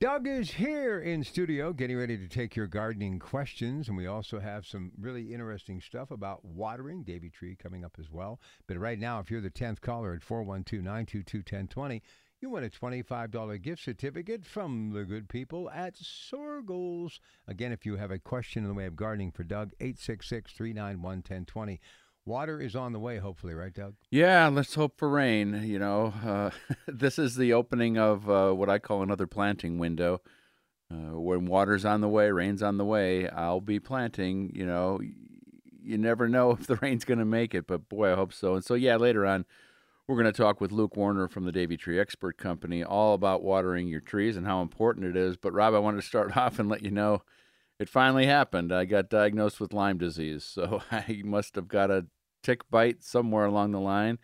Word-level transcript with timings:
Doug 0.00 0.26
is 0.26 0.52
here 0.52 0.98
in 0.98 1.22
studio 1.22 1.74
getting 1.74 1.98
ready 1.98 2.16
to 2.16 2.26
take 2.26 2.56
your 2.56 2.66
gardening 2.66 3.18
questions. 3.18 3.86
And 3.86 3.98
we 3.98 4.06
also 4.06 4.40
have 4.40 4.64
some 4.64 4.92
really 4.98 5.34
interesting 5.34 5.78
stuff 5.78 6.10
about 6.10 6.42
watering, 6.42 7.02
Davey 7.02 7.28
Tree 7.28 7.54
coming 7.54 7.84
up 7.84 7.98
as 8.00 8.10
well. 8.10 8.40
But 8.66 8.78
right 8.78 8.98
now, 8.98 9.20
if 9.20 9.30
you're 9.30 9.42
the 9.42 9.50
10th 9.50 9.82
caller 9.82 10.14
at 10.14 10.22
412 10.22 10.82
922 10.82 11.38
1020, 11.40 12.02
you 12.40 12.48
win 12.48 12.64
a 12.64 12.70
$25 12.70 13.60
gift 13.60 13.84
certificate 13.84 14.46
from 14.46 14.92
the 14.94 15.04
good 15.04 15.28
people 15.28 15.68
at 15.68 15.96
Soergel's. 15.96 17.20
Again, 17.46 17.70
if 17.70 17.84
you 17.84 17.96
have 17.96 18.10
a 18.10 18.18
question 18.18 18.62
in 18.62 18.70
the 18.70 18.74
way 18.74 18.86
of 18.86 18.96
gardening 18.96 19.32
for 19.32 19.44
Doug, 19.44 19.72
866 19.80 20.54
391 20.54 21.16
1020. 21.18 21.78
Water 22.26 22.60
is 22.60 22.76
on 22.76 22.92
the 22.92 22.98
way, 22.98 23.18
hopefully, 23.18 23.54
right, 23.54 23.72
Doug? 23.72 23.94
Yeah, 24.10 24.48
let's 24.48 24.74
hope 24.74 24.98
for 24.98 25.08
rain. 25.08 25.62
You 25.64 25.78
know, 25.78 26.12
uh, 26.24 26.50
this 26.86 27.18
is 27.18 27.36
the 27.36 27.52
opening 27.52 27.98
of 27.98 28.28
uh, 28.28 28.52
what 28.52 28.68
I 28.68 28.78
call 28.78 29.02
another 29.02 29.26
planting 29.26 29.78
window. 29.78 30.20
Uh, 30.92 31.18
when 31.18 31.46
water's 31.46 31.84
on 31.84 32.00
the 32.00 32.08
way, 32.08 32.30
rain's 32.30 32.62
on 32.62 32.76
the 32.76 32.84
way, 32.84 33.28
I'll 33.28 33.60
be 33.60 33.78
planting. 33.78 34.50
You 34.54 34.66
know, 34.66 35.00
you 35.82 35.98
never 35.98 36.28
know 36.28 36.50
if 36.60 36.66
the 36.66 36.76
rain's 36.76 37.04
going 37.04 37.18
to 37.18 37.24
make 37.24 37.54
it, 37.54 37.66
but 37.66 37.88
boy, 37.88 38.12
I 38.12 38.16
hope 38.16 38.32
so. 38.32 38.54
And 38.54 38.64
so, 38.64 38.74
yeah, 38.74 38.96
later 38.96 39.24
on, 39.24 39.46
we're 40.06 40.20
going 40.20 40.32
to 40.32 40.42
talk 40.42 40.60
with 40.60 40.72
Luke 40.72 40.96
Warner 40.96 41.28
from 41.28 41.44
the 41.44 41.52
Davey 41.52 41.76
Tree 41.76 42.00
Expert 42.00 42.36
Company 42.36 42.82
all 42.82 43.14
about 43.14 43.44
watering 43.44 43.86
your 43.86 44.00
trees 44.00 44.36
and 44.36 44.46
how 44.46 44.60
important 44.60 45.06
it 45.06 45.16
is. 45.16 45.36
But, 45.36 45.52
Rob, 45.52 45.74
I 45.74 45.78
wanted 45.78 46.00
to 46.00 46.06
start 46.06 46.36
off 46.36 46.58
and 46.58 46.68
let 46.68 46.82
you 46.82 46.90
know 46.90 47.22
it 47.80 47.88
finally 47.88 48.26
happened. 48.26 48.72
I 48.72 48.84
got 48.84 49.08
diagnosed 49.08 49.58
with 49.58 49.72
Lyme 49.72 49.96
disease, 49.96 50.44
so 50.44 50.82
I 50.92 51.22
must 51.24 51.56
have 51.56 51.66
got 51.66 51.90
a 51.90 52.06
tick 52.42 52.70
bite 52.70 53.02
somewhere 53.02 53.46
along 53.46 53.72
the 53.72 53.80
line. 53.80 54.18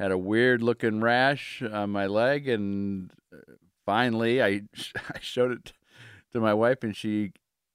Had 0.00 0.10
a 0.10 0.18
weird 0.18 0.62
looking 0.62 1.00
rash 1.00 1.62
on 1.62 1.90
my 1.90 2.06
leg, 2.06 2.48
and 2.48 3.12
uh, 3.32 3.54
finally, 3.86 4.42
I 4.42 4.62
I 4.96 5.20
showed 5.20 5.52
it 5.52 5.72
to 6.32 6.40
my 6.40 6.52
wife, 6.52 6.82
and 6.82 6.94
she 6.94 7.32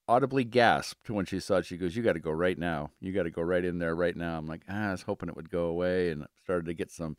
audibly 0.08 0.44
gasped 0.44 1.10
when 1.10 1.26
she 1.26 1.40
saw 1.40 1.56
it. 1.56 1.66
She 1.66 1.78
goes, 1.78 1.96
"You 1.96 2.04
got 2.04 2.14
to 2.14 2.20
go 2.20 2.32
right 2.32 2.58
now. 2.58 2.92
You 3.00 3.14
got 3.14 3.24
to 3.24 3.32
go 3.32 3.42
right 3.42 3.64
in 3.64 3.80
there 3.80 3.96
right 3.96 4.16
now." 4.16 4.38
I'm 4.38 4.48
like, 4.48 4.64
ah, 4.70 4.90
I 4.90 4.92
was 4.92 5.04
hoping 5.04 5.30
it 5.30 5.36
would 5.36 5.50
go 5.50 5.66
away, 5.66 6.10
and 6.10 6.28
started 6.44 6.66
to 6.66 6.74
get 6.74 6.92
some 6.92 7.16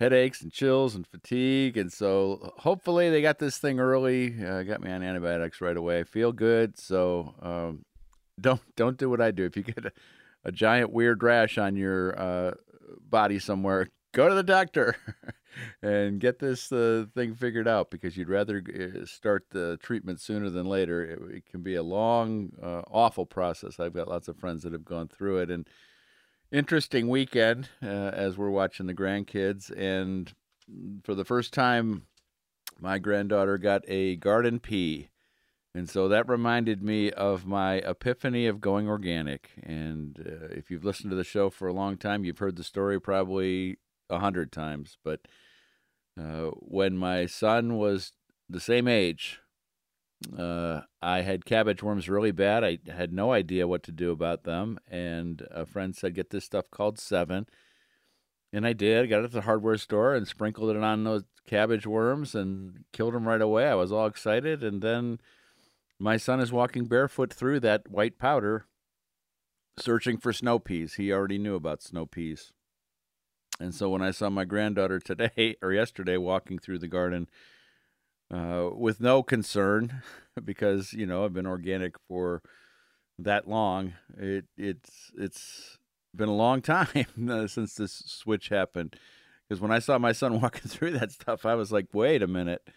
headaches 0.00 0.42
and 0.42 0.52
chills 0.52 0.94
and 0.94 1.06
fatigue. 1.06 1.76
And 1.76 1.92
so 1.92 2.52
hopefully 2.58 3.10
they 3.10 3.22
got 3.22 3.38
this 3.38 3.58
thing 3.58 3.78
early. 3.78 4.34
Uh, 4.44 4.62
got 4.62 4.82
me 4.82 4.90
on 4.90 5.02
antibiotics 5.02 5.60
right 5.60 5.76
away. 5.76 6.00
I 6.00 6.04
feel 6.04 6.32
good. 6.32 6.78
So 6.78 7.34
um, 7.40 7.84
don't 8.40 8.60
don't 8.76 8.98
do 8.98 9.08
what 9.08 9.20
I 9.20 9.30
do. 9.30 9.44
If 9.44 9.56
you 9.56 9.62
get 9.62 9.86
a, 9.86 9.92
a 10.44 10.52
giant 10.52 10.92
weird 10.92 11.22
rash 11.22 11.58
on 11.58 11.76
your 11.76 12.18
uh, 12.18 12.52
body 13.08 13.38
somewhere, 13.38 13.88
go 14.12 14.28
to 14.28 14.34
the 14.34 14.42
doctor 14.42 14.96
and 15.82 16.20
get 16.20 16.38
this 16.38 16.72
uh, 16.72 17.06
thing 17.14 17.34
figured 17.34 17.68
out 17.68 17.90
because 17.90 18.16
you'd 18.16 18.28
rather 18.28 18.62
uh, 18.68 19.04
start 19.06 19.46
the 19.50 19.78
treatment 19.82 20.20
sooner 20.20 20.50
than 20.50 20.66
later. 20.66 21.04
It, 21.04 21.36
it 21.36 21.46
can 21.46 21.62
be 21.62 21.76
a 21.76 21.82
long, 21.82 22.52
uh, 22.62 22.82
awful 22.90 23.26
process. 23.26 23.78
I've 23.78 23.94
got 23.94 24.08
lots 24.08 24.28
of 24.28 24.36
friends 24.36 24.62
that 24.64 24.72
have 24.72 24.84
gone 24.84 25.08
through 25.08 25.38
it, 25.38 25.50
and 25.50 25.68
interesting 26.54 27.08
weekend 27.08 27.68
uh, 27.82 27.86
as 27.86 28.38
we're 28.38 28.48
watching 28.48 28.86
the 28.86 28.94
grandkids. 28.94 29.76
And 29.76 30.32
for 31.02 31.14
the 31.14 31.24
first 31.24 31.52
time, 31.52 32.06
my 32.80 32.98
granddaughter 32.98 33.58
got 33.58 33.82
a 33.88 34.14
garden 34.16 34.60
pea. 34.60 35.08
And 35.74 35.90
so 35.90 36.06
that 36.06 36.28
reminded 36.28 36.80
me 36.80 37.10
of 37.10 37.44
my 37.44 37.78
epiphany 37.78 38.46
of 38.46 38.60
going 38.60 38.88
organic. 38.88 39.50
And 39.60 40.20
uh, 40.24 40.46
if 40.52 40.70
you've 40.70 40.84
listened 40.84 41.10
to 41.10 41.16
the 41.16 41.24
show 41.24 41.50
for 41.50 41.66
a 41.66 41.72
long 41.72 41.96
time, 41.96 42.24
you've 42.24 42.38
heard 42.38 42.54
the 42.54 42.62
story 42.62 43.00
probably 43.00 43.78
a 44.08 44.20
hundred 44.20 44.52
times. 44.52 44.96
But 45.02 45.22
uh, 46.18 46.50
when 46.60 46.96
my 46.96 47.26
son 47.26 47.76
was 47.76 48.12
the 48.48 48.60
same 48.60 48.86
age, 48.86 49.40
uh, 50.36 50.80
I 51.02 51.20
had 51.20 51.44
cabbage 51.44 51.82
worms 51.82 52.08
really 52.08 52.32
bad. 52.32 52.64
I 52.64 52.78
had 52.90 53.12
no 53.12 53.32
idea 53.32 53.68
what 53.68 53.82
to 53.84 53.92
do 53.92 54.10
about 54.10 54.44
them. 54.44 54.78
And 54.88 55.46
a 55.50 55.66
friend 55.66 55.94
said, 55.94 56.14
Get 56.14 56.30
this 56.30 56.44
stuff 56.44 56.70
called 56.70 56.96
Sevin. 56.96 57.46
And 58.52 58.66
I 58.66 58.72
did. 58.72 59.10
Got 59.10 59.20
it 59.20 59.24
at 59.24 59.32
the 59.32 59.42
hardware 59.42 59.76
store 59.76 60.14
and 60.14 60.26
sprinkled 60.26 60.74
it 60.74 60.82
on 60.82 61.04
those 61.04 61.24
cabbage 61.46 61.86
worms 61.86 62.34
and 62.34 62.84
killed 62.92 63.14
them 63.14 63.28
right 63.28 63.42
away. 63.42 63.66
I 63.68 63.74
was 63.74 63.92
all 63.92 64.06
excited. 64.06 64.62
And 64.62 64.80
then 64.80 65.20
my 65.98 66.16
son 66.16 66.40
is 66.40 66.52
walking 66.52 66.84
barefoot 66.84 67.32
through 67.32 67.60
that 67.60 67.90
white 67.90 68.18
powder 68.18 68.66
searching 69.78 70.18
for 70.18 70.32
snow 70.32 70.58
peas. 70.58 70.94
He 70.94 71.12
already 71.12 71.38
knew 71.38 71.56
about 71.56 71.82
snow 71.82 72.06
peas. 72.06 72.52
And 73.60 73.74
so 73.74 73.88
when 73.88 74.02
I 74.02 74.10
saw 74.10 74.30
my 74.30 74.44
granddaughter 74.44 75.00
today 75.00 75.56
or 75.62 75.72
yesterday 75.72 76.16
walking 76.16 76.58
through 76.58 76.78
the 76.78 76.88
garden 76.88 77.28
uh, 78.32 78.70
with 78.74 79.00
no 79.00 79.22
concern, 79.22 80.02
because 80.44 80.92
you 80.92 81.06
know 81.06 81.24
I've 81.24 81.34
been 81.34 81.46
organic 81.46 81.96
for 82.08 82.42
that 83.18 83.48
long. 83.48 83.94
It 84.16 84.46
it's 84.56 85.12
it's 85.16 85.78
been 86.14 86.28
a 86.28 86.34
long 86.34 86.62
time 86.76 87.06
uh, 87.30 87.46
since 87.46 87.74
this 87.74 88.02
switch 88.06 88.48
happened. 88.48 88.96
Because 89.48 89.60
when 89.60 89.72
I 89.72 89.78
saw 89.78 89.98
my 89.98 90.12
son 90.12 90.40
walking 90.40 90.68
through 90.68 90.92
that 90.92 91.12
stuff, 91.12 91.44
I 91.46 91.54
was 91.54 91.72
like, 91.72 91.86
"Wait 91.92 92.22
a 92.22 92.26
minute." 92.28 92.68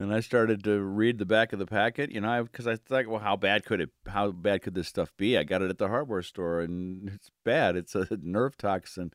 And 0.00 0.12
I 0.12 0.18
started 0.20 0.64
to 0.64 0.80
read 0.80 1.18
the 1.18 1.24
back 1.24 1.52
of 1.52 1.60
the 1.60 1.66
packet, 1.66 2.10
you 2.10 2.20
know, 2.20 2.42
because 2.42 2.66
I, 2.66 2.72
I 2.72 2.76
thought, 2.76 3.06
well, 3.06 3.20
how 3.20 3.36
bad 3.36 3.64
could 3.64 3.80
it? 3.80 3.90
How 4.08 4.32
bad 4.32 4.62
could 4.62 4.74
this 4.74 4.88
stuff 4.88 5.12
be? 5.16 5.38
I 5.38 5.44
got 5.44 5.62
it 5.62 5.70
at 5.70 5.78
the 5.78 5.86
hardware 5.86 6.22
store, 6.22 6.60
and 6.60 7.08
it's 7.14 7.30
bad. 7.44 7.76
It's 7.76 7.94
a 7.94 8.08
nerve 8.20 8.56
toxin 8.56 9.12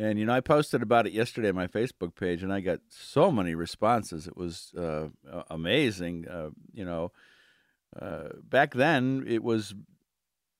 and 0.00 0.18
you 0.18 0.24
know, 0.24 0.32
I 0.32 0.40
posted 0.40 0.82
about 0.82 1.06
it 1.06 1.12
yesterday 1.12 1.50
on 1.50 1.54
my 1.54 1.66
Facebook 1.66 2.14
page, 2.14 2.42
and 2.42 2.50
I 2.50 2.60
got 2.60 2.80
so 2.88 3.30
many 3.30 3.54
responses. 3.54 4.26
It 4.26 4.34
was 4.34 4.72
uh, 4.72 5.08
amazing. 5.50 6.26
Uh, 6.26 6.50
you 6.72 6.86
know, 6.86 7.12
uh, 8.00 8.28
back 8.42 8.72
then 8.72 9.24
it 9.28 9.42
was 9.42 9.74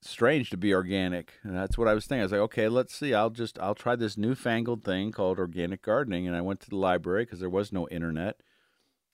strange 0.02 0.50
to 0.50 0.58
be 0.58 0.74
organic, 0.74 1.32
and 1.42 1.56
that's 1.56 1.78
what 1.78 1.88
I 1.88 1.94
was 1.94 2.04
thinking. 2.04 2.20
I 2.20 2.24
was 2.24 2.32
like, 2.32 2.40
okay, 2.42 2.68
let's 2.68 2.94
see. 2.94 3.14
I'll 3.14 3.30
just 3.30 3.58
I'll 3.58 3.74
try 3.74 3.96
this 3.96 4.18
newfangled 4.18 4.84
thing 4.84 5.10
called 5.10 5.38
organic 5.38 5.80
gardening. 5.80 6.26
And 6.26 6.36
I 6.36 6.42
went 6.42 6.60
to 6.60 6.70
the 6.70 6.76
library 6.76 7.24
because 7.24 7.40
there 7.40 7.48
was 7.48 7.72
no 7.72 7.88
internet, 7.88 8.42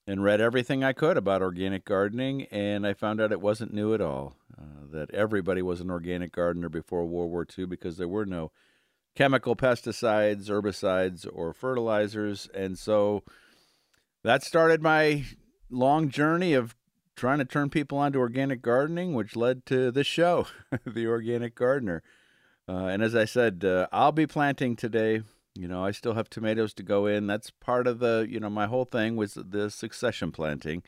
and 0.09 0.25
read 0.25 0.41
everything 0.41 0.82
I 0.82 0.92
could 0.92 1.16
about 1.16 1.41
organic 1.41 1.84
gardening, 1.84 2.47
and 2.50 2.84
I 2.84 2.94
found 2.94 3.20
out 3.20 3.31
it 3.31 3.41
wasn't 3.41 3.72
new 3.72 3.94
at 3.94 4.00
all. 4.00 4.34
Uh, 4.59 4.91
that 4.91 5.15
everybody 5.15 5.62
was 5.62 5.81
an 5.81 5.91
organic 5.91 6.32
gardener 6.32 6.69
before 6.69 7.06
World 7.06 7.31
War 7.31 7.47
II 7.56 7.66
because 7.66 7.97
there 7.97 8.09
were 8.09 8.26
no 8.26 8.50
chemical 9.16 9.56
pesticides, 9.56 10.49
herbicides, 10.49 11.27
or 11.32 11.53
fertilizers. 11.53 12.49
And 12.54 12.78
so 12.78 13.25
that 14.22 14.44
started 14.44 14.82
my 14.82 15.25
long 15.71 16.10
journey 16.10 16.53
of 16.53 16.77
trying 17.16 17.38
to 17.38 17.44
turn 17.44 17.71
people 17.71 17.99
onto 17.99 18.19
organic 18.19 18.60
gardening, 18.60 19.15
which 19.15 19.34
led 19.34 19.65
to 19.66 19.91
this 19.91 20.06
show, 20.06 20.47
The 20.87 21.06
Organic 21.06 21.54
Gardener. 21.54 22.03
Uh, 22.69 22.87
and 22.87 23.03
as 23.03 23.16
I 23.16 23.25
said, 23.25 23.65
uh, 23.65 23.87
I'll 23.91 24.12
be 24.12 24.27
planting 24.27 24.77
today. 24.77 25.22
You 25.54 25.66
know, 25.66 25.84
I 25.84 25.93
still 25.93 26.12
have 26.12 26.28
tomatoes 26.28 26.75
to 26.75 26.83
go 26.83 27.06
in. 27.06 27.27
That's 27.27 27.50
part 27.50 27.87
of 27.87 28.00
the, 28.00 28.27
you 28.28 28.38
know, 28.38 28.50
my 28.50 28.66
whole 28.66 28.84
thing 28.84 29.16
was 29.16 29.34
the 29.34 29.71
succession 29.71 30.31
planting. 30.31 30.83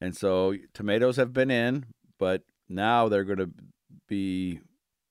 And 0.00 0.16
so 0.16 0.54
tomatoes 0.72 1.16
have 1.16 1.32
been 1.32 1.50
in, 1.50 1.86
but 2.18 2.42
now 2.68 3.08
they're 3.08 3.24
going 3.24 3.38
to 3.38 3.50
be 4.06 4.60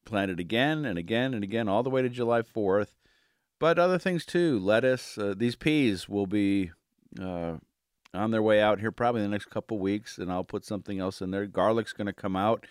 planted 0.06 0.40
again 0.40 0.86
and 0.86 0.98
again 0.98 1.34
and 1.34 1.44
again 1.44 1.68
all 1.68 1.84
the 1.84 1.90
way 1.90 2.02
to 2.02 2.10
July 2.10 2.42
4th. 2.42 2.94
But 3.60 3.78
other 3.78 4.00
things 4.00 4.26
too, 4.26 4.60
lettuce, 4.60 5.18
uh, 5.18 5.34
these 5.36 5.56
peas 5.56 6.08
will 6.08 6.28
be 6.28 6.72
uh, 7.22 7.56
on 8.14 8.32
their 8.32 8.42
way 8.42 8.62
out 8.62 8.80
here 8.80 8.92
probably 8.92 9.22
in 9.22 9.30
the 9.30 9.36
next 9.36 9.50
couple 9.50 9.80
weeks, 9.80 10.18
and 10.18 10.32
I'll 10.32 10.44
put 10.44 10.66
something 10.66 11.00
else 11.00 11.22
in 11.22 11.32
there. 11.32 11.46
Garlic's 11.46 11.94
going 11.94 12.08
to 12.08 12.14
come 12.14 12.36
out. 12.36 12.66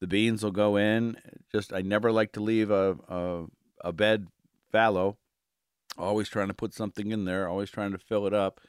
The 0.00 0.06
beans 0.06 0.42
will 0.42 0.50
go 0.50 0.76
in. 0.76 1.16
Just 1.52 1.72
I 1.72 1.82
never 1.82 2.10
like 2.10 2.32
to 2.32 2.40
leave 2.40 2.70
a, 2.70 2.96
a, 3.08 3.44
a 3.82 3.92
bed 3.92 4.26
fallow. 4.72 5.16
Always 5.98 6.28
trying 6.28 6.48
to 6.48 6.54
put 6.54 6.74
something 6.74 7.12
in 7.12 7.24
there. 7.26 7.48
Always 7.48 7.70
trying 7.70 7.92
to 7.92 7.98
fill 7.98 8.26
it 8.26 8.34
up, 8.34 8.60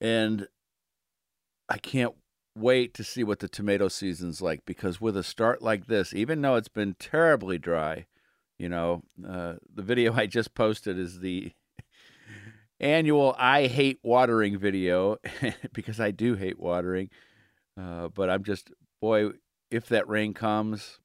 and 0.00 0.48
I 1.68 1.78
can't 1.78 2.14
wait 2.56 2.94
to 2.94 3.04
see 3.04 3.22
what 3.22 3.40
the 3.40 3.48
tomato 3.48 3.86
season's 3.86 4.40
like 4.40 4.64
because 4.64 5.00
with 5.00 5.16
a 5.16 5.22
start 5.22 5.62
like 5.62 5.86
this, 5.86 6.14
even 6.14 6.40
though 6.40 6.56
it's 6.56 6.68
been 6.68 6.94
terribly 6.98 7.58
dry, 7.58 8.06
you 8.58 8.68
know, 8.68 9.02
uh, 9.28 9.54
the 9.72 9.82
video 9.82 10.12
I 10.16 10.26
just 10.26 10.54
posted 10.54 10.98
is 10.98 11.20
the 11.20 11.52
annual 12.80 13.36
I 13.38 13.66
hate 13.66 14.00
watering 14.02 14.58
video 14.58 15.18
because 15.72 16.00
I 16.00 16.10
do 16.10 16.34
hate 16.34 16.58
watering. 16.58 17.10
Uh, 17.78 18.08
but 18.08 18.30
I'm 18.30 18.42
just, 18.42 18.70
boy, 19.02 19.32
if 19.70 19.86
that 19.88 20.08
rain 20.08 20.32
comes, 20.32 20.98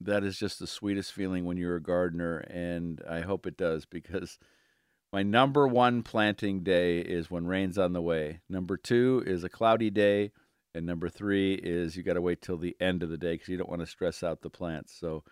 that 0.00 0.24
is 0.24 0.38
just 0.38 0.58
the 0.58 0.66
sweetest 0.66 1.12
feeling 1.12 1.44
when 1.44 1.58
you're 1.58 1.76
a 1.76 1.82
gardener. 1.82 2.38
And 2.38 3.02
I 3.08 3.20
hope 3.20 3.46
it 3.46 3.58
does 3.58 3.84
because 3.84 4.38
my 5.12 5.22
number 5.22 5.68
one 5.68 6.02
planting 6.02 6.62
day 6.62 6.98
is 7.00 7.30
when 7.30 7.46
rain's 7.46 7.76
on 7.76 7.92
the 7.92 8.02
way. 8.02 8.40
Number 8.48 8.78
two 8.78 9.22
is 9.26 9.44
a 9.44 9.50
cloudy 9.50 9.90
day. 9.90 10.32
And 10.74 10.86
number 10.86 11.08
three 11.08 11.54
is 11.54 11.96
you 11.96 12.02
got 12.02 12.14
to 12.14 12.20
wait 12.20 12.42
till 12.42 12.58
the 12.58 12.76
end 12.80 13.02
of 13.02 13.10
the 13.10 13.16
day 13.16 13.34
because 13.34 13.48
you 13.48 13.56
don't 13.56 13.68
want 13.68 13.80
to 13.80 13.86
stress 13.86 14.22
out 14.22 14.42
the 14.42 14.50
plants. 14.50 14.92
So, 14.98 15.22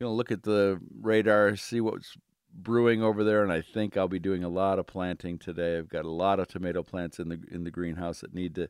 going 0.00 0.10
to 0.10 0.16
look 0.16 0.32
at 0.32 0.42
the 0.42 0.80
radar, 1.00 1.54
see 1.56 1.80
what's 1.80 2.16
brewing 2.52 3.02
over 3.02 3.24
there, 3.24 3.42
and 3.42 3.52
I 3.52 3.62
think 3.62 3.96
I'll 3.96 4.08
be 4.08 4.18
doing 4.18 4.44
a 4.44 4.48
lot 4.48 4.78
of 4.78 4.86
planting 4.86 5.38
today. 5.38 5.78
I've 5.78 5.88
got 5.88 6.04
a 6.04 6.10
lot 6.10 6.40
of 6.40 6.48
tomato 6.48 6.82
plants 6.82 7.18
in 7.18 7.28
the 7.28 7.40
in 7.50 7.64
the 7.64 7.70
greenhouse 7.70 8.20
that 8.20 8.34
need 8.34 8.54
to 8.56 8.68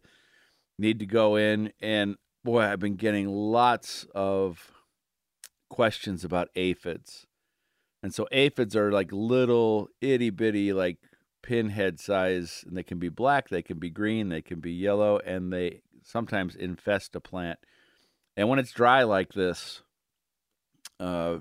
need 0.79 0.99
to 0.99 1.07
go 1.07 1.37
in. 1.37 1.73
And 1.81 2.17
boy, 2.45 2.63
I've 2.63 2.81
been 2.81 2.97
getting 2.97 3.29
lots 3.29 4.07
of 4.15 4.73
questions 5.69 6.25
about 6.25 6.49
aphids. 6.55 7.27
And 8.03 8.13
so 8.13 8.27
aphids 8.33 8.77
are 8.77 8.93
like 8.93 9.11
little 9.13 9.89
itty 10.01 10.31
bitty, 10.31 10.73
like 10.73 10.99
pinhead 11.43 12.01
size, 12.01 12.65
and 12.67 12.77
they 12.77 12.83
can 12.83 12.99
be 12.99 13.09
black, 13.09 13.49
they 13.49 13.63
can 13.63 13.79
be 13.79 13.91
green, 13.91 14.29
they 14.29 14.43
can 14.43 14.61
be 14.61 14.73
yellow, 14.73 15.19
and 15.19 15.53
they 15.53 15.81
sometimes 16.05 16.55
infest 16.55 17.17
a 17.17 17.21
plant. 17.21 17.59
And 18.37 18.49
when 18.49 18.59
it's 18.59 18.73
dry 18.73 19.03
like 19.03 19.33
this, 19.33 19.83
uh, 21.01 21.39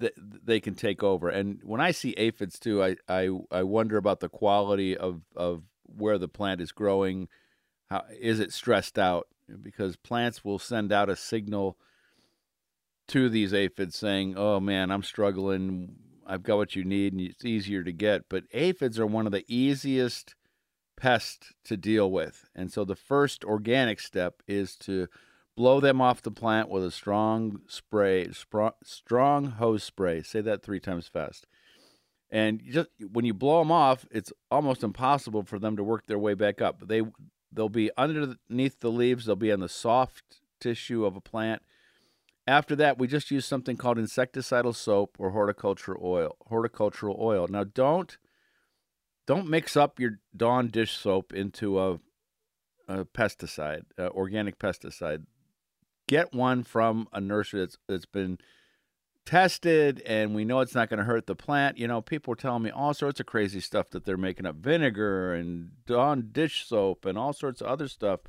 th- 0.00 0.14
they 0.16 0.60
can 0.60 0.74
take 0.74 1.02
over. 1.02 1.28
And 1.28 1.60
when 1.62 1.80
I 1.80 1.90
see 1.90 2.14
aphids 2.16 2.58
too, 2.58 2.82
I, 2.82 2.96
I, 3.08 3.28
I 3.50 3.62
wonder 3.64 3.96
about 3.96 4.20
the 4.20 4.28
quality 4.28 4.96
of, 4.96 5.22
of 5.36 5.64
where 5.84 6.18
the 6.18 6.28
plant 6.28 6.60
is 6.60 6.72
growing. 6.72 7.28
How 7.90 8.04
is 8.18 8.40
it 8.40 8.52
stressed 8.52 8.98
out? 8.98 9.26
Because 9.62 9.96
plants 9.96 10.44
will 10.44 10.58
send 10.58 10.92
out 10.92 11.10
a 11.10 11.16
signal 11.16 11.76
to 13.08 13.28
these 13.28 13.52
aphids 13.52 13.96
saying, 13.96 14.34
"Oh 14.36 14.60
man, 14.60 14.92
I'm 14.92 15.02
struggling. 15.02 15.96
I've 16.24 16.44
got 16.44 16.58
what 16.58 16.76
you 16.76 16.84
need, 16.84 17.12
and 17.12 17.20
it's 17.20 17.44
easier 17.44 17.82
to 17.82 17.92
get." 17.92 18.28
But 18.28 18.44
aphids 18.52 19.00
are 19.00 19.06
one 19.06 19.26
of 19.26 19.32
the 19.32 19.44
easiest 19.48 20.36
pest 21.00 21.54
to 21.64 21.76
deal 21.76 22.10
with. 22.10 22.44
And 22.54 22.70
so 22.70 22.84
the 22.84 22.94
first 22.94 23.44
organic 23.44 23.98
step 23.98 24.42
is 24.46 24.76
to 24.76 25.08
blow 25.56 25.80
them 25.80 26.00
off 26.00 26.22
the 26.22 26.30
plant 26.30 26.68
with 26.68 26.84
a 26.84 26.90
strong 26.90 27.62
spray, 27.66 28.28
strong 28.84 29.44
hose 29.46 29.82
spray. 29.82 30.22
Say 30.22 30.40
that 30.42 30.62
three 30.62 30.78
times 30.78 31.08
fast. 31.08 31.46
And 32.30 32.62
just 32.64 32.90
when 33.12 33.24
you 33.24 33.34
blow 33.34 33.58
them 33.60 33.72
off, 33.72 34.06
it's 34.10 34.32
almost 34.50 34.84
impossible 34.84 35.42
for 35.42 35.58
them 35.58 35.76
to 35.76 35.82
work 35.82 36.06
their 36.06 36.18
way 36.18 36.34
back 36.34 36.60
up. 36.60 36.86
They 36.86 37.02
they'll 37.50 37.68
be 37.68 37.90
underneath 37.96 38.80
the 38.80 38.90
leaves. 38.90 39.24
They'll 39.24 39.36
be 39.36 39.52
on 39.52 39.60
the 39.60 39.68
soft 39.68 40.22
tissue 40.60 41.04
of 41.04 41.16
a 41.16 41.20
plant. 41.20 41.62
After 42.46 42.76
that, 42.76 42.98
we 42.98 43.06
just 43.06 43.30
use 43.30 43.46
something 43.46 43.76
called 43.76 43.98
insecticidal 43.98 44.74
soap 44.74 45.16
or 45.18 45.30
horticultural 45.30 46.00
oil. 46.04 46.36
Horticultural 46.46 47.16
oil. 47.20 47.48
Now, 47.48 47.64
don't 47.64 48.16
don't 49.30 49.48
mix 49.48 49.76
up 49.76 50.00
your 50.00 50.18
Dawn 50.36 50.66
dish 50.66 50.98
soap 50.98 51.32
into 51.32 51.78
a, 51.78 52.00
a 52.88 53.04
pesticide, 53.04 53.82
uh, 53.96 54.08
organic 54.08 54.58
pesticide. 54.58 55.24
Get 56.08 56.34
one 56.34 56.64
from 56.64 57.06
a 57.12 57.20
nursery 57.20 57.60
that's 57.60 57.78
that's 57.86 58.06
been 58.06 58.38
tested 59.24 60.02
and 60.04 60.34
we 60.34 60.44
know 60.44 60.58
it's 60.58 60.74
not 60.74 60.88
going 60.88 60.98
to 60.98 61.04
hurt 61.04 61.28
the 61.28 61.36
plant. 61.36 61.78
You 61.78 61.86
know, 61.86 62.00
people 62.00 62.32
are 62.32 62.36
telling 62.36 62.64
me 62.64 62.70
all 62.70 62.92
sorts 62.92 63.20
of 63.20 63.26
crazy 63.26 63.60
stuff 63.60 63.90
that 63.90 64.04
they're 64.04 64.16
making 64.16 64.46
up 64.46 64.56
vinegar 64.56 65.32
and 65.32 65.70
Dawn 65.86 66.30
dish 66.32 66.66
soap 66.66 67.04
and 67.04 67.16
all 67.16 67.32
sorts 67.32 67.60
of 67.60 67.68
other 67.68 67.86
stuff. 67.86 68.22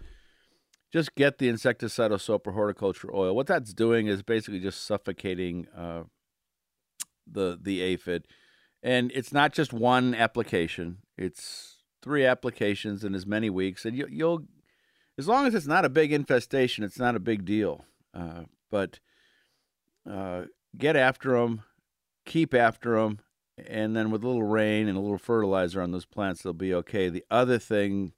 Just 0.93 1.15
get 1.15 1.39
the 1.39 1.49
insecticidal 1.49 2.21
soap 2.21 2.45
or 2.45 2.51
horticultural 2.51 3.19
oil. 3.19 3.35
What 3.35 3.47
that's 3.47 3.73
doing 3.73 4.05
is 4.05 4.21
basically 4.21 4.59
just 4.59 4.85
suffocating 4.85 5.65
uh, 5.75 6.03
the 7.25 7.57
the 7.59 7.81
aphid 7.81 8.27
and 8.83 9.11
it's 9.13 9.31
not 9.31 9.53
just 9.53 9.73
one 9.73 10.13
application; 10.15 10.97
it's 11.17 11.77
three 12.01 12.25
applications 12.25 13.03
in 13.03 13.13
as 13.13 13.25
many 13.25 13.49
weeks, 13.49 13.85
and 13.85 13.95
you, 13.95 14.07
will 14.25 14.43
as 15.17 15.27
long 15.27 15.45
as 15.45 15.53
it's 15.53 15.67
not 15.67 15.85
a 15.85 15.89
big 15.89 16.11
infestation, 16.11 16.83
it's 16.83 16.99
not 16.99 17.15
a 17.15 17.19
big 17.19 17.45
deal. 17.45 17.85
Uh, 18.13 18.43
but 18.69 18.99
uh, 20.09 20.43
get 20.77 20.95
after 20.95 21.39
them, 21.39 21.63
keep 22.25 22.53
after 22.53 22.95
them, 22.95 23.19
and 23.67 23.95
then 23.95 24.09
with 24.09 24.23
a 24.23 24.27
little 24.27 24.43
rain 24.43 24.87
and 24.87 24.97
a 24.97 25.01
little 25.01 25.17
fertilizer 25.17 25.81
on 25.81 25.91
those 25.91 26.05
plants, 26.05 26.41
they'll 26.41 26.53
be 26.53 26.73
okay. 26.73 27.09
The 27.09 27.25
other 27.29 27.59
thing, 27.59 28.13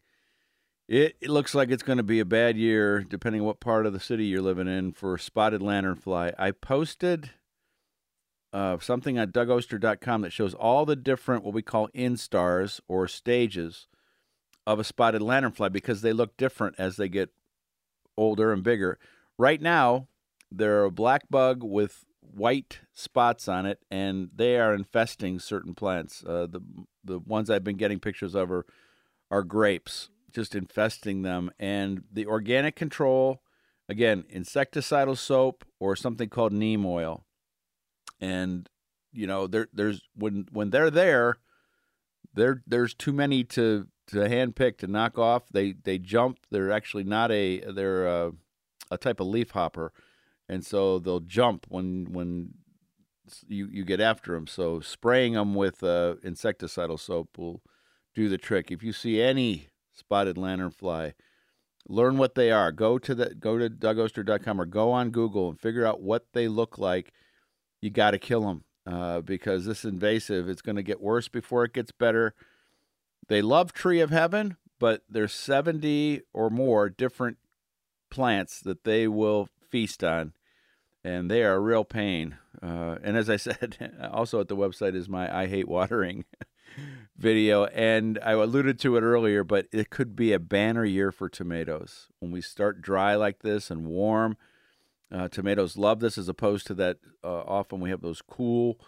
it, 0.87 1.17
it 1.19 1.29
looks 1.29 1.53
like 1.53 1.69
it's 1.69 1.83
going 1.83 1.97
to 1.97 2.03
be 2.03 2.19
a 2.19 2.25
bad 2.25 2.57
year, 2.57 3.03
depending 3.03 3.41
on 3.41 3.47
what 3.47 3.59
part 3.59 3.85
of 3.85 3.93
the 3.93 3.99
city 3.99 4.25
you're 4.25 4.41
living 4.41 4.67
in, 4.67 4.93
for 4.93 5.17
spotted 5.17 5.61
lanternfly. 5.61 6.33
I 6.37 6.51
posted 6.51 7.31
uh, 8.53 8.77
something 8.79 9.17
at 9.17 9.33
dougoster.com 9.33 10.21
that 10.21 10.31
shows 10.31 10.53
all 10.53 10.85
the 10.85 10.95
different 10.95 11.43
what 11.43 11.55
we 11.55 11.63
call 11.63 11.89
instars 11.89 12.79
or 12.87 13.07
stages 13.07 13.87
of 14.67 14.79
a 14.79 14.83
spotted 14.83 15.21
lanternfly 15.21 15.71
because 15.71 16.01
they 16.01 16.13
look 16.13 16.37
different 16.37 16.75
as 16.77 16.95
they 16.95 17.09
get 17.09 17.31
older 18.15 18.53
and 18.53 18.63
bigger. 18.63 18.99
Right 19.39 19.59
now, 19.59 20.07
they're 20.51 20.83
a 20.83 20.91
black 20.91 21.23
bug 21.29 21.63
with 21.63 22.05
white 22.21 22.79
spots 22.93 23.47
on 23.47 23.65
it, 23.65 23.79
and 23.89 24.29
they 24.33 24.59
are 24.59 24.73
infesting 24.73 25.39
certain 25.39 25.73
plants. 25.73 26.23
Uh, 26.23 26.47
the 26.47 26.61
the 27.03 27.19
ones 27.19 27.49
I've 27.49 27.63
been 27.63 27.75
getting 27.75 27.99
pictures 27.99 28.35
of 28.35 28.51
are 28.51 28.65
are 29.31 29.43
grapes, 29.43 30.09
just 30.31 30.53
infesting 30.53 31.23
them. 31.23 31.49
And 31.59 32.03
the 32.11 32.27
organic 32.27 32.75
control, 32.75 33.41
again, 33.89 34.25
insecticidal 34.33 35.17
soap 35.17 35.65
or 35.79 35.95
something 35.95 36.29
called 36.29 36.53
neem 36.53 36.85
oil 36.85 37.25
and 38.23 38.69
you 39.11 39.27
know 39.27 39.47
there 39.47 39.67
there's 39.73 40.01
when 40.15 40.47
when 40.51 40.69
they're 40.69 40.89
there 40.89 41.37
there 42.33 42.63
there's 42.65 42.93
too 42.93 43.11
many 43.11 43.43
to 43.43 43.87
to 44.07 44.17
handpick 44.17 44.77
to 44.77 44.87
knock 44.87 45.17
off. 45.17 45.43
They 45.51 45.73
they 45.73 45.97
jump. 45.97 46.39
They're 46.49 46.71
actually 46.71 47.03
not 47.03 47.31
a 47.31 47.59
they're 47.59 48.07
a, 48.07 48.31
a 48.89 48.97
type 48.97 49.19
of 49.19 49.27
leaf 49.27 49.51
hopper. 49.51 49.91
And 50.49 50.65
so 50.65 50.99
they'll 50.99 51.19
jump 51.19 51.65
when 51.69 52.07
when 52.11 52.53
you 53.47 53.67
you 53.71 53.85
get 53.85 54.01
after 54.01 54.33
them 54.33 54.47
so 54.47 54.79
spraying 54.81 55.33
them 55.33 55.55
with 55.55 55.83
uh, 55.83 56.15
insecticidal 56.23 56.99
soap 56.99 57.37
will 57.37 57.61
do 58.15 58.29
the 58.29 58.37
trick. 58.37 58.71
If 58.71 58.83
you 58.83 58.93
see 58.93 59.21
any 59.21 59.69
spotted 59.93 60.37
lanternfly 60.37 61.13
learn 61.89 62.17
what 62.17 62.35
they 62.35 62.49
are. 62.49 62.71
Go 62.71 62.97
to 62.97 63.13
the 63.13 63.35
go 63.35 63.57
to 63.57 63.69
dougoster.com 63.69 64.59
or 64.59 64.65
go 64.65 64.91
on 64.91 65.11
google 65.11 65.49
and 65.49 65.59
figure 65.59 65.85
out 65.85 66.01
what 66.01 66.27
they 66.33 66.47
look 66.47 66.77
like 66.77 67.11
you 67.83 67.89
got 67.89 68.11
to 68.11 68.17
kill 68.17 68.47
them 68.47 68.63
uh, 68.87 69.19
because 69.19 69.65
this 69.65 69.83
invasive. 69.83 70.47
It's 70.47 70.61
going 70.61 70.77
to 70.77 70.83
get 70.83 71.01
worse 71.01 71.27
before 71.27 71.65
it 71.65 71.73
gets 71.73 71.91
better. 71.91 72.33
They 73.27 73.41
love 73.41 73.73
Tree 73.73 73.99
of 73.99 74.09
Heaven, 74.09 74.55
but 74.79 75.03
there's 75.09 75.33
70 75.33 76.21
or 76.33 76.49
more 76.49 76.89
different 76.89 77.37
plants 78.09 78.61
that 78.61 78.85
they 78.85 79.05
will 79.07 79.49
feast 79.69 80.01
on, 80.01 80.31
and 81.03 81.29
they 81.29 81.43
are 81.43 81.55
a 81.55 81.59
real 81.59 81.83
pain. 81.83 82.37
Uh, 82.61 82.99
and 83.03 83.17
as 83.17 83.29
I 83.29 83.35
said, 83.37 83.91
also 84.13 84.39
at 84.39 84.47
the 84.47 84.55
website 84.55 84.95
is 84.95 85.09
my 85.09 85.35
I 85.35 85.47
hate 85.47 85.67
watering 85.67 86.23
video, 87.17 87.65
and 87.65 88.17
I 88.23 88.31
alluded 88.31 88.79
to 88.79 88.95
it 88.95 89.01
earlier, 89.01 89.43
but 89.43 89.67
it 89.73 89.89
could 89.89 90.15
be 90.15 90.31
a 90.31 90.39
banner 90.39 90.85
year 90.85 91.11
for 91.11 91.27
tomatoes 91.27 92.07
when 92.19 92.31
we 92.31 92.39
start 92.39 92.81
dry 92.81 93.15
like 93.15 93.39
this 93.39 93.69
and 93.69 93.87
warm 93.87 94.37
uh, 95.13 95.27
tomatoes 95.27 95.77
love 95.77 95.99
this 95.99 96.17
as 96.17 96.27
opposed 96.27 96.67
to 96.67 96.73
that. 96.75 96.97
Uh, 97.23 97.41
often 97.41 97.79
we 97.79 97.89
have 97.89 98.01
those 98.01 98.21
cool, 98.21 98.79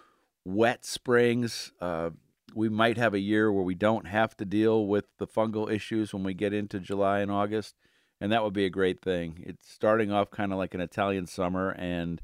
wet 0.44 0.84
springs. 0.84 1.72
Uh, 1.80 2.12
we 2.54 2.70
might 2.70 2.98
have 2.98 3.14
a 3.14 3.20
year 3.20 3.52
where 3.52 3.64
we 3.64 3.76
don't 3.76 4.08
have 4.08 4.36
to 4.38 4.46
deal 4.46 4.88
with 4.88 5.06
the 5.18 5.28
fungal 5.28 5.72
issues 5.72 6.14
when 6.14 6.24
we 6.24 6.34
get 6.34 6.54
into 6.54 6.80
July 6.80 7.20
and 7.20 7.32
August, 7.32 7.76
and 8.20 8.32
that 8.32 8.44
would 8.44 8.54
be 8.54 8.66
a 8.66 8.70
great 8.70 9.02
thing. 9.02 9.44
It's 9.46 9.70
starting 9.70 10.12
off 10.12 10.32
kind 10.32 10.52
of 10.52 10.58
like 10.58 10.74
an 10.74 10.82
Italian 10.82 11.28
summer 11.28 11.72
and 11.72 12.22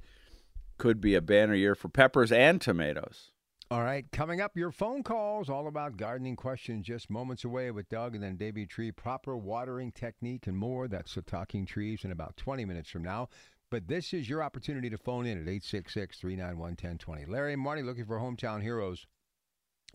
could 0.78 1.02
be 1.02 1.14
a 1.14 1.22
banner 1.22 1.54
year 1.54 1.76
for 1.76 1.90
peppers 1.90 2.32
and 2.32 2.60
tomatoes. 2.60 3.32
All 3.70 3.84
right, 3.84 4.06
coming 4.12 4.42
up, 4.42 4.58
your 4.58 4.72
phone 4.72 5.02
calls 5.02 5.50
all 5.50 5.68
about 5.68 5.96
gardening 5.96 6.36
questions 6.36 6.86
just 6.86 7.10
moments 7.10 7.46
away 7.46 7.72
with 7.72 7.88
Doug 7.88 8.16
and 8.16 8.24
then 8.24 8.36
Davey 8.36 8.66
Tree, 8.66 8.92
proper 8.92 9.38
watering 9.38 9.94
technique 9.94 10.48
and 10.48 10.58
more. 10.58 10.90
That's 10.90 11.16
the 11.16 11.22
Talking 11.22 11.66
Trees 11.66 12.04
in 12.04 12.12
about 12.12 12.36
20 12.36 12.66
minutes 12.66 12.90
from 12.90 13.04
now. 13.04 13.30
But 13.72 13.88
this 13.88 14.14
is 14.14 14.28
your 14.30 14.44
opportunity 14.44 14.90
to 14.90 14.98
phone 14.98 15.26
in 15.26 15.38
at 15.38 15.48
866 15.48 16.20
391 16.20 16.72
1020. 16.72 17.26
Larry 17.26 17.54
and 17.54 17.62
Marty 17.62 17.82
looking 17.82 18.06
for 18.06 18.20
hometown 18.20 18.62
heroes. 18.62 19.08